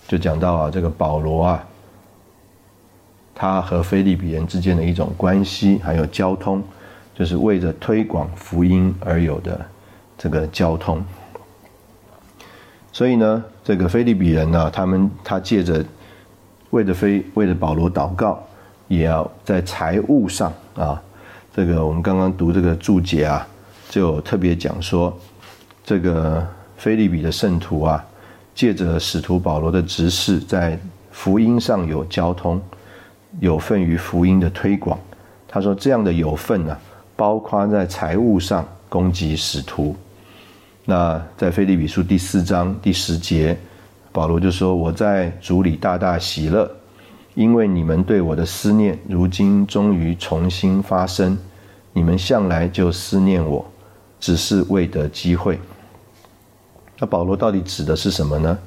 [0.08, 1.64] 就讲到啊这个保罗啊，
[3.34, 6.64] 他和菲利比人之间的一种关系，还有交通，
[7.16, 9.66] 就是为着推广福音而有的
[10.18, 11.04] 这个交通。
[12.92, 15.84] 所以呢，这个菲利比人呢，他们他借着
[16.70, 18.42] 为着非为着保罗祷告，
[18.88, 21.02] 也要在财务上啊，
[21.54, 23.46] 这个我们刚刚读这个注解啊，
[23.90, 25.14] 就特别讲说，
[25.84, 28.06] 这个菲利比的圣徒啊，
[28.56, 30.80] 借着使徒保罗的执事，在
[31.12, 32.60] 福音上有交通，
[33.42, 34.98] 有份于福音的推广。
[35.46, 36.78] 他说这样的有份呢，
[37.18, 39.94] 包括在财务上供给使徒。
[40.86, 43.58] 那在腓利比书第四章第十节，
[44.12, 46.70] 保罗就说：“我在主里大大喜乐，
[47.34, 51.38] 因为你们对我的思念，如今终于重新发生。
[51.92, 53.66] 你们向来就思念我，
[54.20, 55.60] 只是未得机会。”
[57.00, 58.58] 那保罗到底指的是什么呢？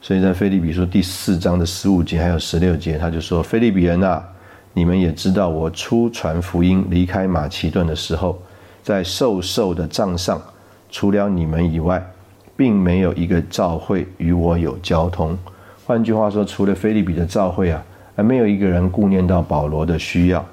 [0.00, 4.22] 所以在腓立比书第四章的十五节还有十六节，他就说：“腓立比人啊，
[4.72, 8.40] 你们也知道，我出传福音离开马其顿的时候，
[8.82, 10.42] 在受受的账上。”
[10.90, 12.04] 除了你们以外，
[12.54, 15.38] 并没有一个教会与我有交通。
[15.86, 17.82] 换句话说，除了菲利比的教会啊，
[18.14, 20.44] 而没有一个人顾念到保罗的需要。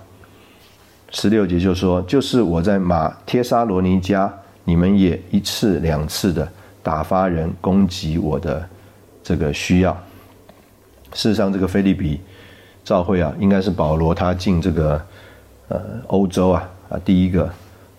[1.11, 4.31] 十六节就说：“就是我在马帖沙罗尼家，
[4.63, 6.47] 你们也一次两次的
[6.89, 8.67] 打发人攻击我的
[9.21, 9.95] 这个需要。”
[11.13, 12.19] 事实上，这个菲利比
[12.83, 14.99] 教会啊，应该是保罗他进这个
[15.67, 17.47] 呃欧洲啊啊第一个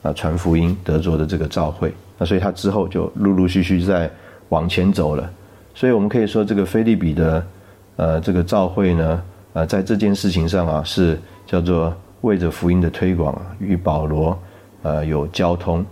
[0.02, 1.94] 啊传福音得着的这个教会。
[2.18, 4.10] 那所以他之后就陆陆续续在
[4.48, 5.30] 往前走了。
[5.72, 7.46] 所以我们可以说，这个菲利比的
[7.94, 9.22] 呃这个教会呢，
[9.52, 11.16] 呃在这件事情上啊，是
[11.46, 11.94] 叫做。
[12.22, 14.38] 为着福音的推广，与保罗，
[14.82, 15.82] 呃，有交通。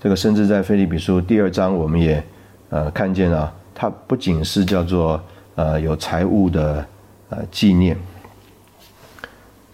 [0.00, 2.22] 这个甚至在腓立比书第二章，我们也
[2.70, 5.20] 呃看见啊，它不仅是叫做
[5.56, 6.86] 呃有财务的
[7.30, 7.96] 呃纪念。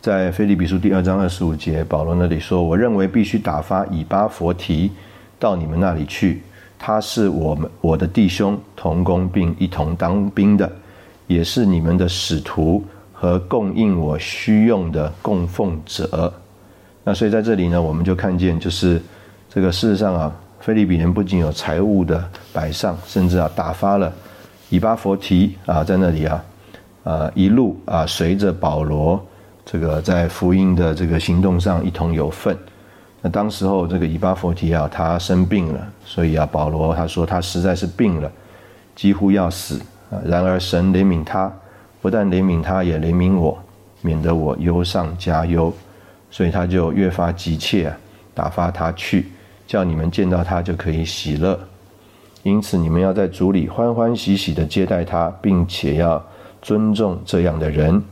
[0.01, 4.91] 在腓立比书第二章二十五节，保罗那里说：“我认为必须打发以巴佛提
[5.39, 6.43] 到你们那里去，
[6.79, 10.71] 他是我们我的弟兄，同工并一同当兵的，
[11.27, 12.83] 也是你们的使徒。”
[13.17, 16.31] 和供应我需用的供奉者，
[17.05, 19.01] 那所以在这里呢，我们就看见，就是
[19.55, 24.13] 这个事实上啊，菲律宾人不仅有财物的摆上，甚至啊打发了
[24.69, 26.45] 以巴佛提啊在那里啊，
[27.05, 29.25] 啊一路啊随着保罗
[29.65, 32.59] 这个在福音的这个行动上一同有份。
[33.23, 38.29] 那当时候这个以巴佛提啊他生病了，所以啊保罗他说他实在是病了，
[38.97, 39.81] 几乎要死
[40.11, 41.49] 啊，然而神怜悯他。
[42.03, 43.57] 不但怜悯他，也怜悯我，
[44.03, 45.73] 免得我忧上加忧，
[46.29, 47.97] 所以他就越发急切啊，
[48.35, 49.29] 打发他去，
[49.67, 51.59] 叫你们见到他就可以喜乐。
[52.43, 56.23] 因此，你们要在主里欢欢喜喜的接待他，并且要
[56.61, 58.03] 尊重这样的人，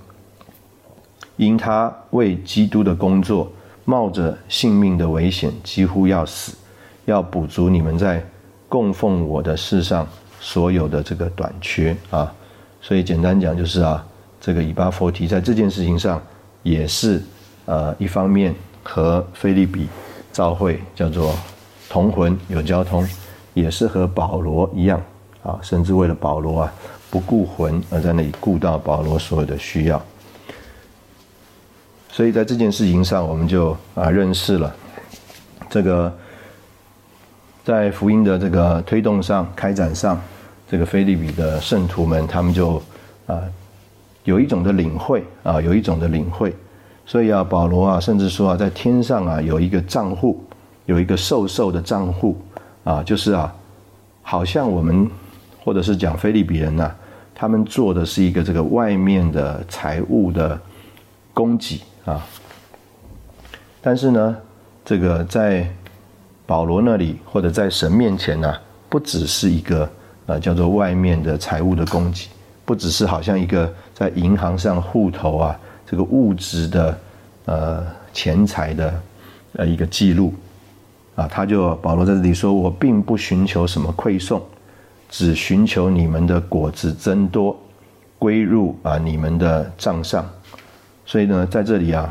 [1.37, 3.53] 因他为基督的工作
[3.85, 6.57] 冒着性命的危险，几乎要死，
[7.05, 8.25] 要补足你们在
[8.69, 10.09] 供奉我的事上
[10.41, 12.33] 所有的这个短缺啊。
[12.81, 14.03] 所以简单讲就是啊，
[14.41, 16.21] 这个以巴佛提在这件事情上
[16.63, 17.23] 也是
[17.67, 19.87] 呃一方面和菲利比
[20.33, 21.35] 召会叫做
[21.89, 23.07] 同魂有交通，
[23.55, 25.01] 也是和保罗一样
[25.43, 26.73] 啊，甚至为了保罗啊
[27.11, 30.03] 不顾魂而在那里顾到保罗所有的需要。
[32.11, 34.75] 所以在这件事情上，我们就啊认识了
[35.71, 36.13] 这个
[37.65, 40.21] 在福音的这个推动上开展上。
[40.71, 42.83] 这个菲利比的圣徒们，他们就
[43.27, 43.43] 啊
[44.25, 46.57] 有一种的领会啊，有一种的领会。
[47.05, 50.43] 所以啊，保罗啊，甚至说啊，在天上啊有一个账户，
[50.87, 52.37] 有一个瘦瘦的账户
[52.85, 53.55] 啊，就是啊，
[54.23, 55.11] 好像我们
[55.65, 56.91] 或者是讲菲利比人呐，
[57.35, 60.61] 他们做的是一个这个外面的财务的
[61.35, 62.25] 供给啊。
[63.81, 64.37] 但是呢，
[64.85, 65.69] 这个在
[66.47, 68.55] 保罗那里或者在神面前呢，
[68.89, 69.89] 不只是一个。
[70.25, 72.29] 啊，叫做外面的财务的供给，
[72.65, 75.59] 不只是好像一个在银行上户头啊，
[75.93, 76.99] 这个物质的
[77.45, 79.03] 呃钱财的
[79.57, 80.33] 呃一个记录
[81.15, 84.41] 啊，他就保罗在这里说，我并不寻求什么馈送，
[85.11, 87.55] 只寻求你们的果子增多，
[88.19, 90.27] 归入啊你们的账上。
[91.05, 92.11] 所以呢，在这里啊，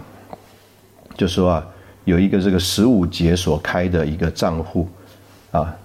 [1.17, 1.67] 就说啊，
[2.05, 4.87] 有一个这个十五节所开的一个账户
[5.49, 5.75] 啊。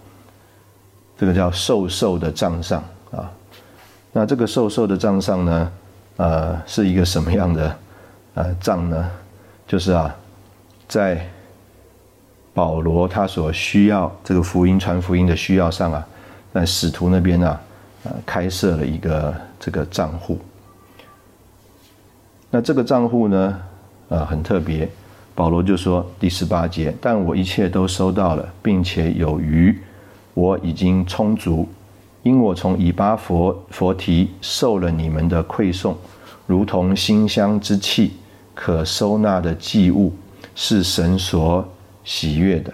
[1.17, 3.33] 这个叫寿寿的账上啊，
[4.13, 5.73] 那这个寿寿的账上呢，
[6.19, 7.75] 呃，是一个什么样的
[8.37, 9.11] 呃账呢？
[9.67, 10.15] 就是啊，
[10.87, 11.27] 在
[12.55, 16.07] 保罗他所需要这个福音传福音的需要上啊，
[16.55, 17.61] 在使徒那边啊，
[18.05, 20.39] 呃，开设了一个这个账户。
[22.51, 23.61] 那这个账户呢，
[24.09, 24.89] 呃，很特别，
[25.35, 29.77] 保罗就说第十八节，但我一切都收到了，并且有余。
[30.35, 31.67] 我已经充足，
[32.23, 35.97] 因我从以巴佛佛提受了你们的馈送，
[36.47, 38.13] 如同馨香之气，
[38.57, 40.13] 可收纳的祭物，
[40.57, 41.65] 是神所
[42.03, 42.73] 喜悦的。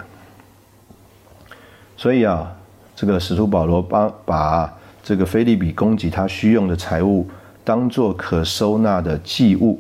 [1.97, 2.51] 所以啊，
[2.97, 7.29] 这个使徒保罗把把这个菲利比供给他需用的财物，
[7.63, 9.79] 当做可收纳的祭物，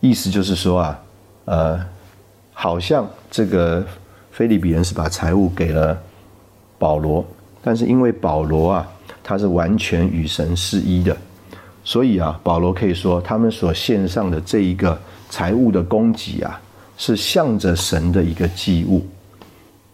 [0.00, 1.02] 意思就是说啊，
[1.44, 1.86] 呃，
[2.54, 3.84] 好像这个
[4.30, 6.00] 菲利比人是把财物给了。
[6.78, 7.24] 保罗，
[7.62, 8.86] 但是因为保罗啊，
[9.24, 11.16] 他是完全与神是一的，
[11.86, 16.60] 所以啊，保罗可以说他们所献上的这一个财物的供给啊，
[16.98, 19.06] 是向着神的一个祭物。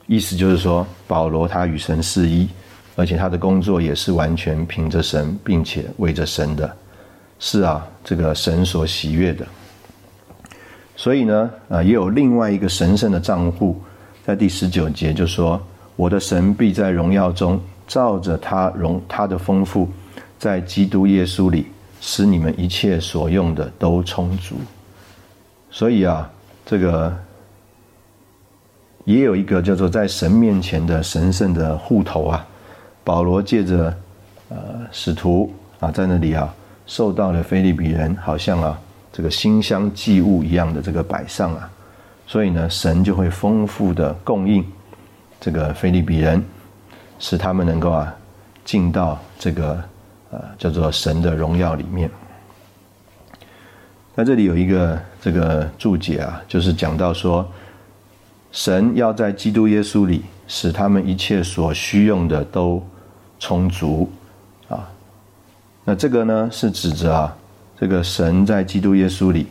[0.06, 2.48] 意思就是说，保罗他与神是一，
[2.96, 6.74] 而且他的工作也是完全凭着神，并且为着神的，
[7.38, 9.46] 是啊，这个神所喜悦的。
[10.96, 13.78] 所以呢，啊，也有另外一个神圣的账户，
[14.24, 15.60] 在第十九节就说。
[15.94, 19.86] 我的神必在荣耀中，照着他荣他的丰富，
[20.38, 21.66] 在基督耶稣里
[22.04, 24.56] 使你们一切所用的都充足。
[25.70, 26.28] 所以啊，
[26.66, 27.16] 这个
[29.04, 32.44] 也有一个叫做在神面前的神圣的户头啊。
[33.04, 33.96] 保罗借着
[34.48, 34.58] 呃
[34.90, 36.52] 使徒啊，在那里啊，
[36.86, 38.78] 受到了菲利比人好像啊
[39.12, 41.70] 这个馨香祭物一样的这个摆上啊，
[42.26, 44.64] 所以呢，神就会丰富的供应
[45.40, 46.44] 这个菲利比人，
[47.18, 48.12] 使他们能够啊
[48.64, 49.82] 进到这个
[50.32, 52.10] 呃叫做神的荣耀里面。
[54.16, 57.48] 那这里有一个这个注解啊，就是讲到说，
[58.50, 62.84] 神要在基督耶稣里使他们一切所需用的都。
[63.44, 64.08] 充足，
[64.68, 64.88] 啊，
[65.82, 67.36] 那这个呢是指着啊，
[67.76, 69.48] 这个神在基督耶稣里，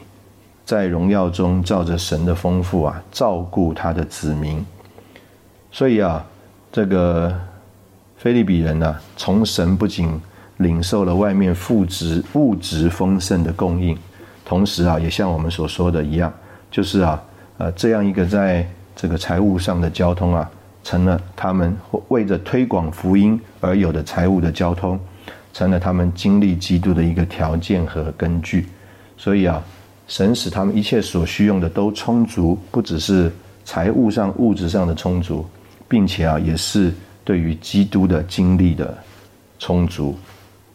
[0.64, 4.66] 在荣耀中照着神的丰富啊，照顾他的子民。
[5.74, 6.26] 所以啊，
[6.72, 7.38] 这个
[8.16, 10.18] 菲利比人呢，从神不仅
[10.62, 13.98] 领受了外面物质物质丰盛的供应，
[14.46, 16.32] 同时啊，也像我们所说的一样，
[16.70, 17.22] 就是啊，
[17.58, 20.50] 呃，这样一个在这个财务上的交通啊。
[20.84, 25.00] 成了他们为着推广福音而有的财务的交通，
[25.54, 28.68] 成了他们经历基督的一个条件和根据。
[29.16, 29.64] 所以啊，
[30.08, 33.32] 神使他们一切所需用的都充足，不只是
[33.64, 35.46] 财务上物质上的充足，
[35.88, 36.92] 并且啊，也是
[37.24, 38.98] 对于基督的经历的
[39.60, 40.18] 充足。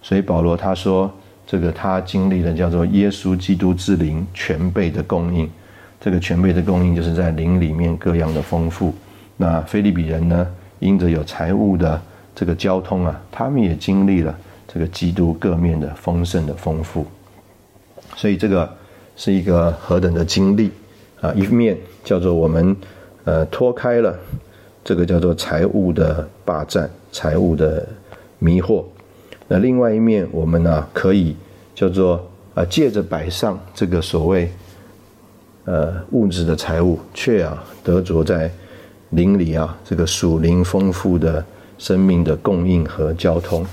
[0.06, 1.12] 所以保罗他说，
[1.44, 5.50] 这个他经历了叫做耶稣基督之灵全备的供应。
[6.00, 8.94] 这个全备的供应，就是在灵里面各样的丰富。
[9.36, 10.46] 那菲利比人呢？
[10.78, 12.00] 因着有财务的
[12.36, 14.32] 这个交通啊，他们也经历了
[14.68, 17.04] 这个基督各面的丰盛的丰富，
[18.14, 18.72] 所以这个
[19.16, 20.70] 是一个何等的经历
[21.20, 21.32] 啊！
[21.34, 22.76] 一面叫做我们
[23.24, 24.16] 呃脱开了
[24.84, 27.84] 这个叫做财务的霸占、财务的
[28.38, 28.84] 迷惑，
[29.48, 31.36] 那另外一面我们呢可以
[31.74, 34.50] 叫做啊借着摆上这个所谓
[35.64, 38.50] 呃物质的财物，却啊得着在。
[39.10, 41.42] 灵里啊，这个属灵丰富的
[41.78, 43.64] 生命的供应和交通，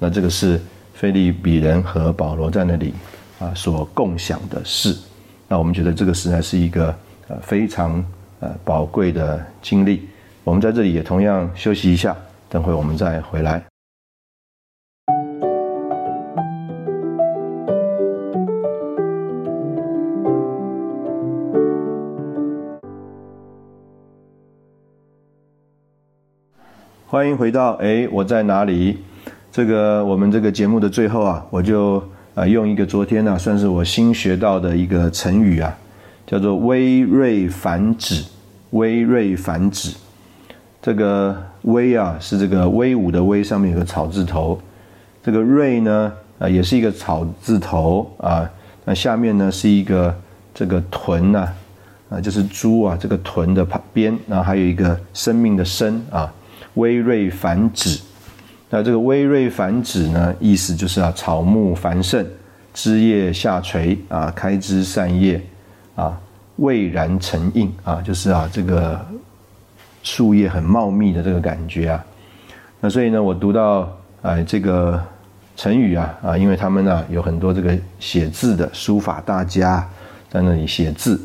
[0.00, 0.60] 那这个是
[0.94, 2.92] 菲利比人和保罗在那里
[3.38, 4.94] 啊所共享的事。
[5.46, 6.92] 那我们觉得这个实在是一个
[7.28, 8.04] 呃非常
[8.40, 10.08] 呃宝贵的经历。
[10.42, 12.14] 我们在这里也同样休息一下，
[12.48, 13.69] 等会我们再回来。
[27.10, 28.96] 欢迎回到哎，我在哪里？
[29.50, 32.00] 这个我们这个节目的最后啊，我就
[32.36, 35.76] 啊用一个昨天呢，算是我新学到的一个成语啊，
[36.24, 38.24] 叫做“微锐反指”。
[38.70, 39.92] 微锐反指，
[40.80, 44.56] 这个“威”啊是这个威武的“威”，上面有个草字头。
[45.20, 48.48] 这个“锐”呢啊也是一个草字头啊。
[48.84, 50.14] 那下面呢是一个
[50.54, 51.48] 这个“豚”呐
[52.08, 56.32] 啊，就是猪啊这个“豚”的旁边，然后还有一个生命的“生”啊。
[56.74, 58.00] 微瑞繁殖，
[58.70, 62.24] 那这个微瑞繁殖呢，意思就是啊，草木繁盛，
[62.72, 65.40] 枝叶下垂啊，开枝散叶
[65.96, 66.16] 啊，
[66.56, 69.04] 蔚然成荫啊，就是啊，这个
[70.04, 72.04] 树叶很茂密的这个感觉啊。
[72.80, 73.90] 那所以呢，我读到
[74.22, 75.02] 哎这个
[75.56, 79.86] 成语啊啊，因为他们呢有很多这个写字的书法大家
[80.30, 81.20] 在那里写字，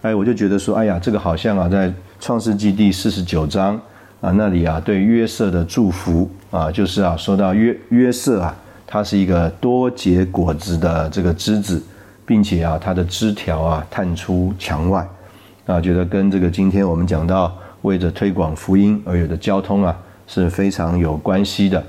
[0.00, 3.78] 哎，我就觉得说，哎呀，这个好像啊，在创世纪第四十九章。
[4.20, 8.54] 啊，那里啊，对约瑟的祝福啊，就是啊，说到约约瑟啊，
[8.86, 11.82] 他是一个多结果子的这个枝子，
[12.26, 15.08] 并且啊，他的枝条啊探出墙外，
[15.64, 19.96] 啊，觉得跟这个今天我们讲到为着推广福音而有的交通啊，
[20.26, 21.82] 是非常有关系的。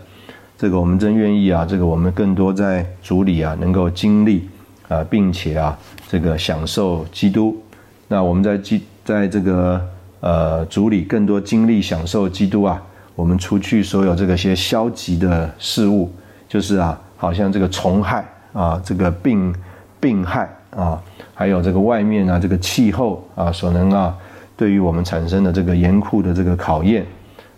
[0.58, 4.48] 这个我们真愿意啊，这个我们更多在主里啊，能够经历
[4.88, 5.78] 啊，并且啊，
[6.08, 7.62] 这个享受基督。
[8.08, 9.86] 那我们在基在这个。
[10.22, 12.82] 呃，主理更多精力享受基督啊！
[13.16, 16.12] 我们除去所有这个些消极的事物，
[16.48, 19.54] 就是啊，好像这个虫害啊，这个病
[20.00, 21.02] 病害啊，
[21.34, 24.16] 还有这个外面啊，这个气候啊，所能啊，
[24.56, 27.04] 对于我们产生的这个严酷的这个考验，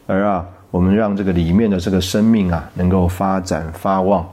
[0.08, 4.26] 而啊，我们让这个里面的这个生命啊，能够发展发旺，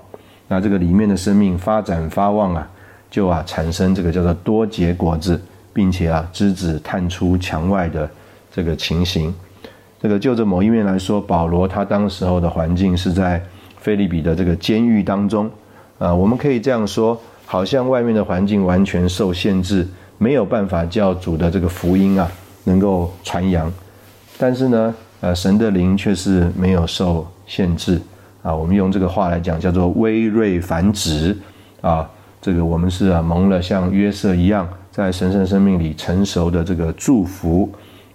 [0.47, 2.69] 那这个里面的生命发展发旺啊，
[3.11, 5.41] 就啊，产生这个叫做多结果子，
[5.73, 8.09] 并且啊，枝子探出墙外的。
[8.53, 9.35] 这个情形，
[10.01, 13.43] 这个就着某一面来说，保罗他当时候的环境是在
[13.79, 15.51] 菲利比的这个监狱当中，
[15.99, 19.87] 啊，我们可以这样说，好像外面的环境完全受限制，
[20.19, 22.31] 没有办法教主的这个福音啊
[22.65, 23.73] 能够传扬，
[24.39, 28.01] 但是呢，呃，神的灵却是没有受限制，
[28.43, 31.37] 啊，我们用这个话来讲，叫做威瑞繁殖。
[31.81, 32.09] 啊。
[32.43, 37.71] 这个我们是啊蒙了像约瑟一样，在神圣生命里成熟的这个祝福，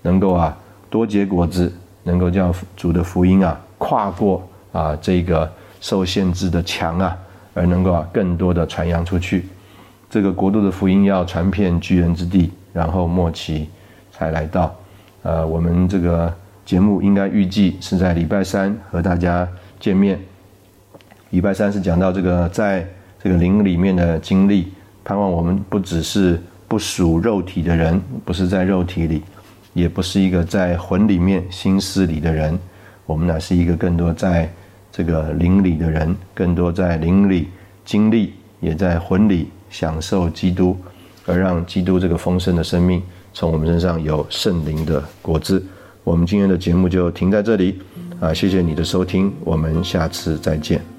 [0.06, 0.56] 能够啊
[0.88, 5.52] 多结果子，能够叫主的福音啊跨过啊这个
[5.82, 7.18] 受限制的墙啊，
[7.56, 9.48] 而能够啊更多的传扬出去。
[10.08, 13.68] 这个国度的福音要传遍巨人之地，然后末期
[14.12, 14.74] 才来到。
[15.24, 16.32] 呃，我们这个
[16.64, 19.48] 节目应该预计是在礼拜三和大家
[19.80, 20.20] 见面。
[21.32, 22.88] 礼拜三是讲到这个在。
[23.26, 24.72] 这个灵里面的经历，
[25.04, 29.24] 盼望我们不只是不属肉体的人，不是在肉体里，
[29.76, 32.58] 也不是一个在魂里面心思里的人，
[33.06, 34.50] 我们乃是一个更多在
[34.90, 37.50] 这个灵里的人，更多在灵里
[37.84, 40.78] 经历，也在魂里享受基督，
[41.26, 43.04] 而让基督这个丰盛的生命
[43.34, 45.62] 从我们身上有圣灵的果子。
[46.06, 47.78] 我们今天的节目就停在这里，
[48.22, 50.95] 啊，谢谢你的收听，我们下次再见。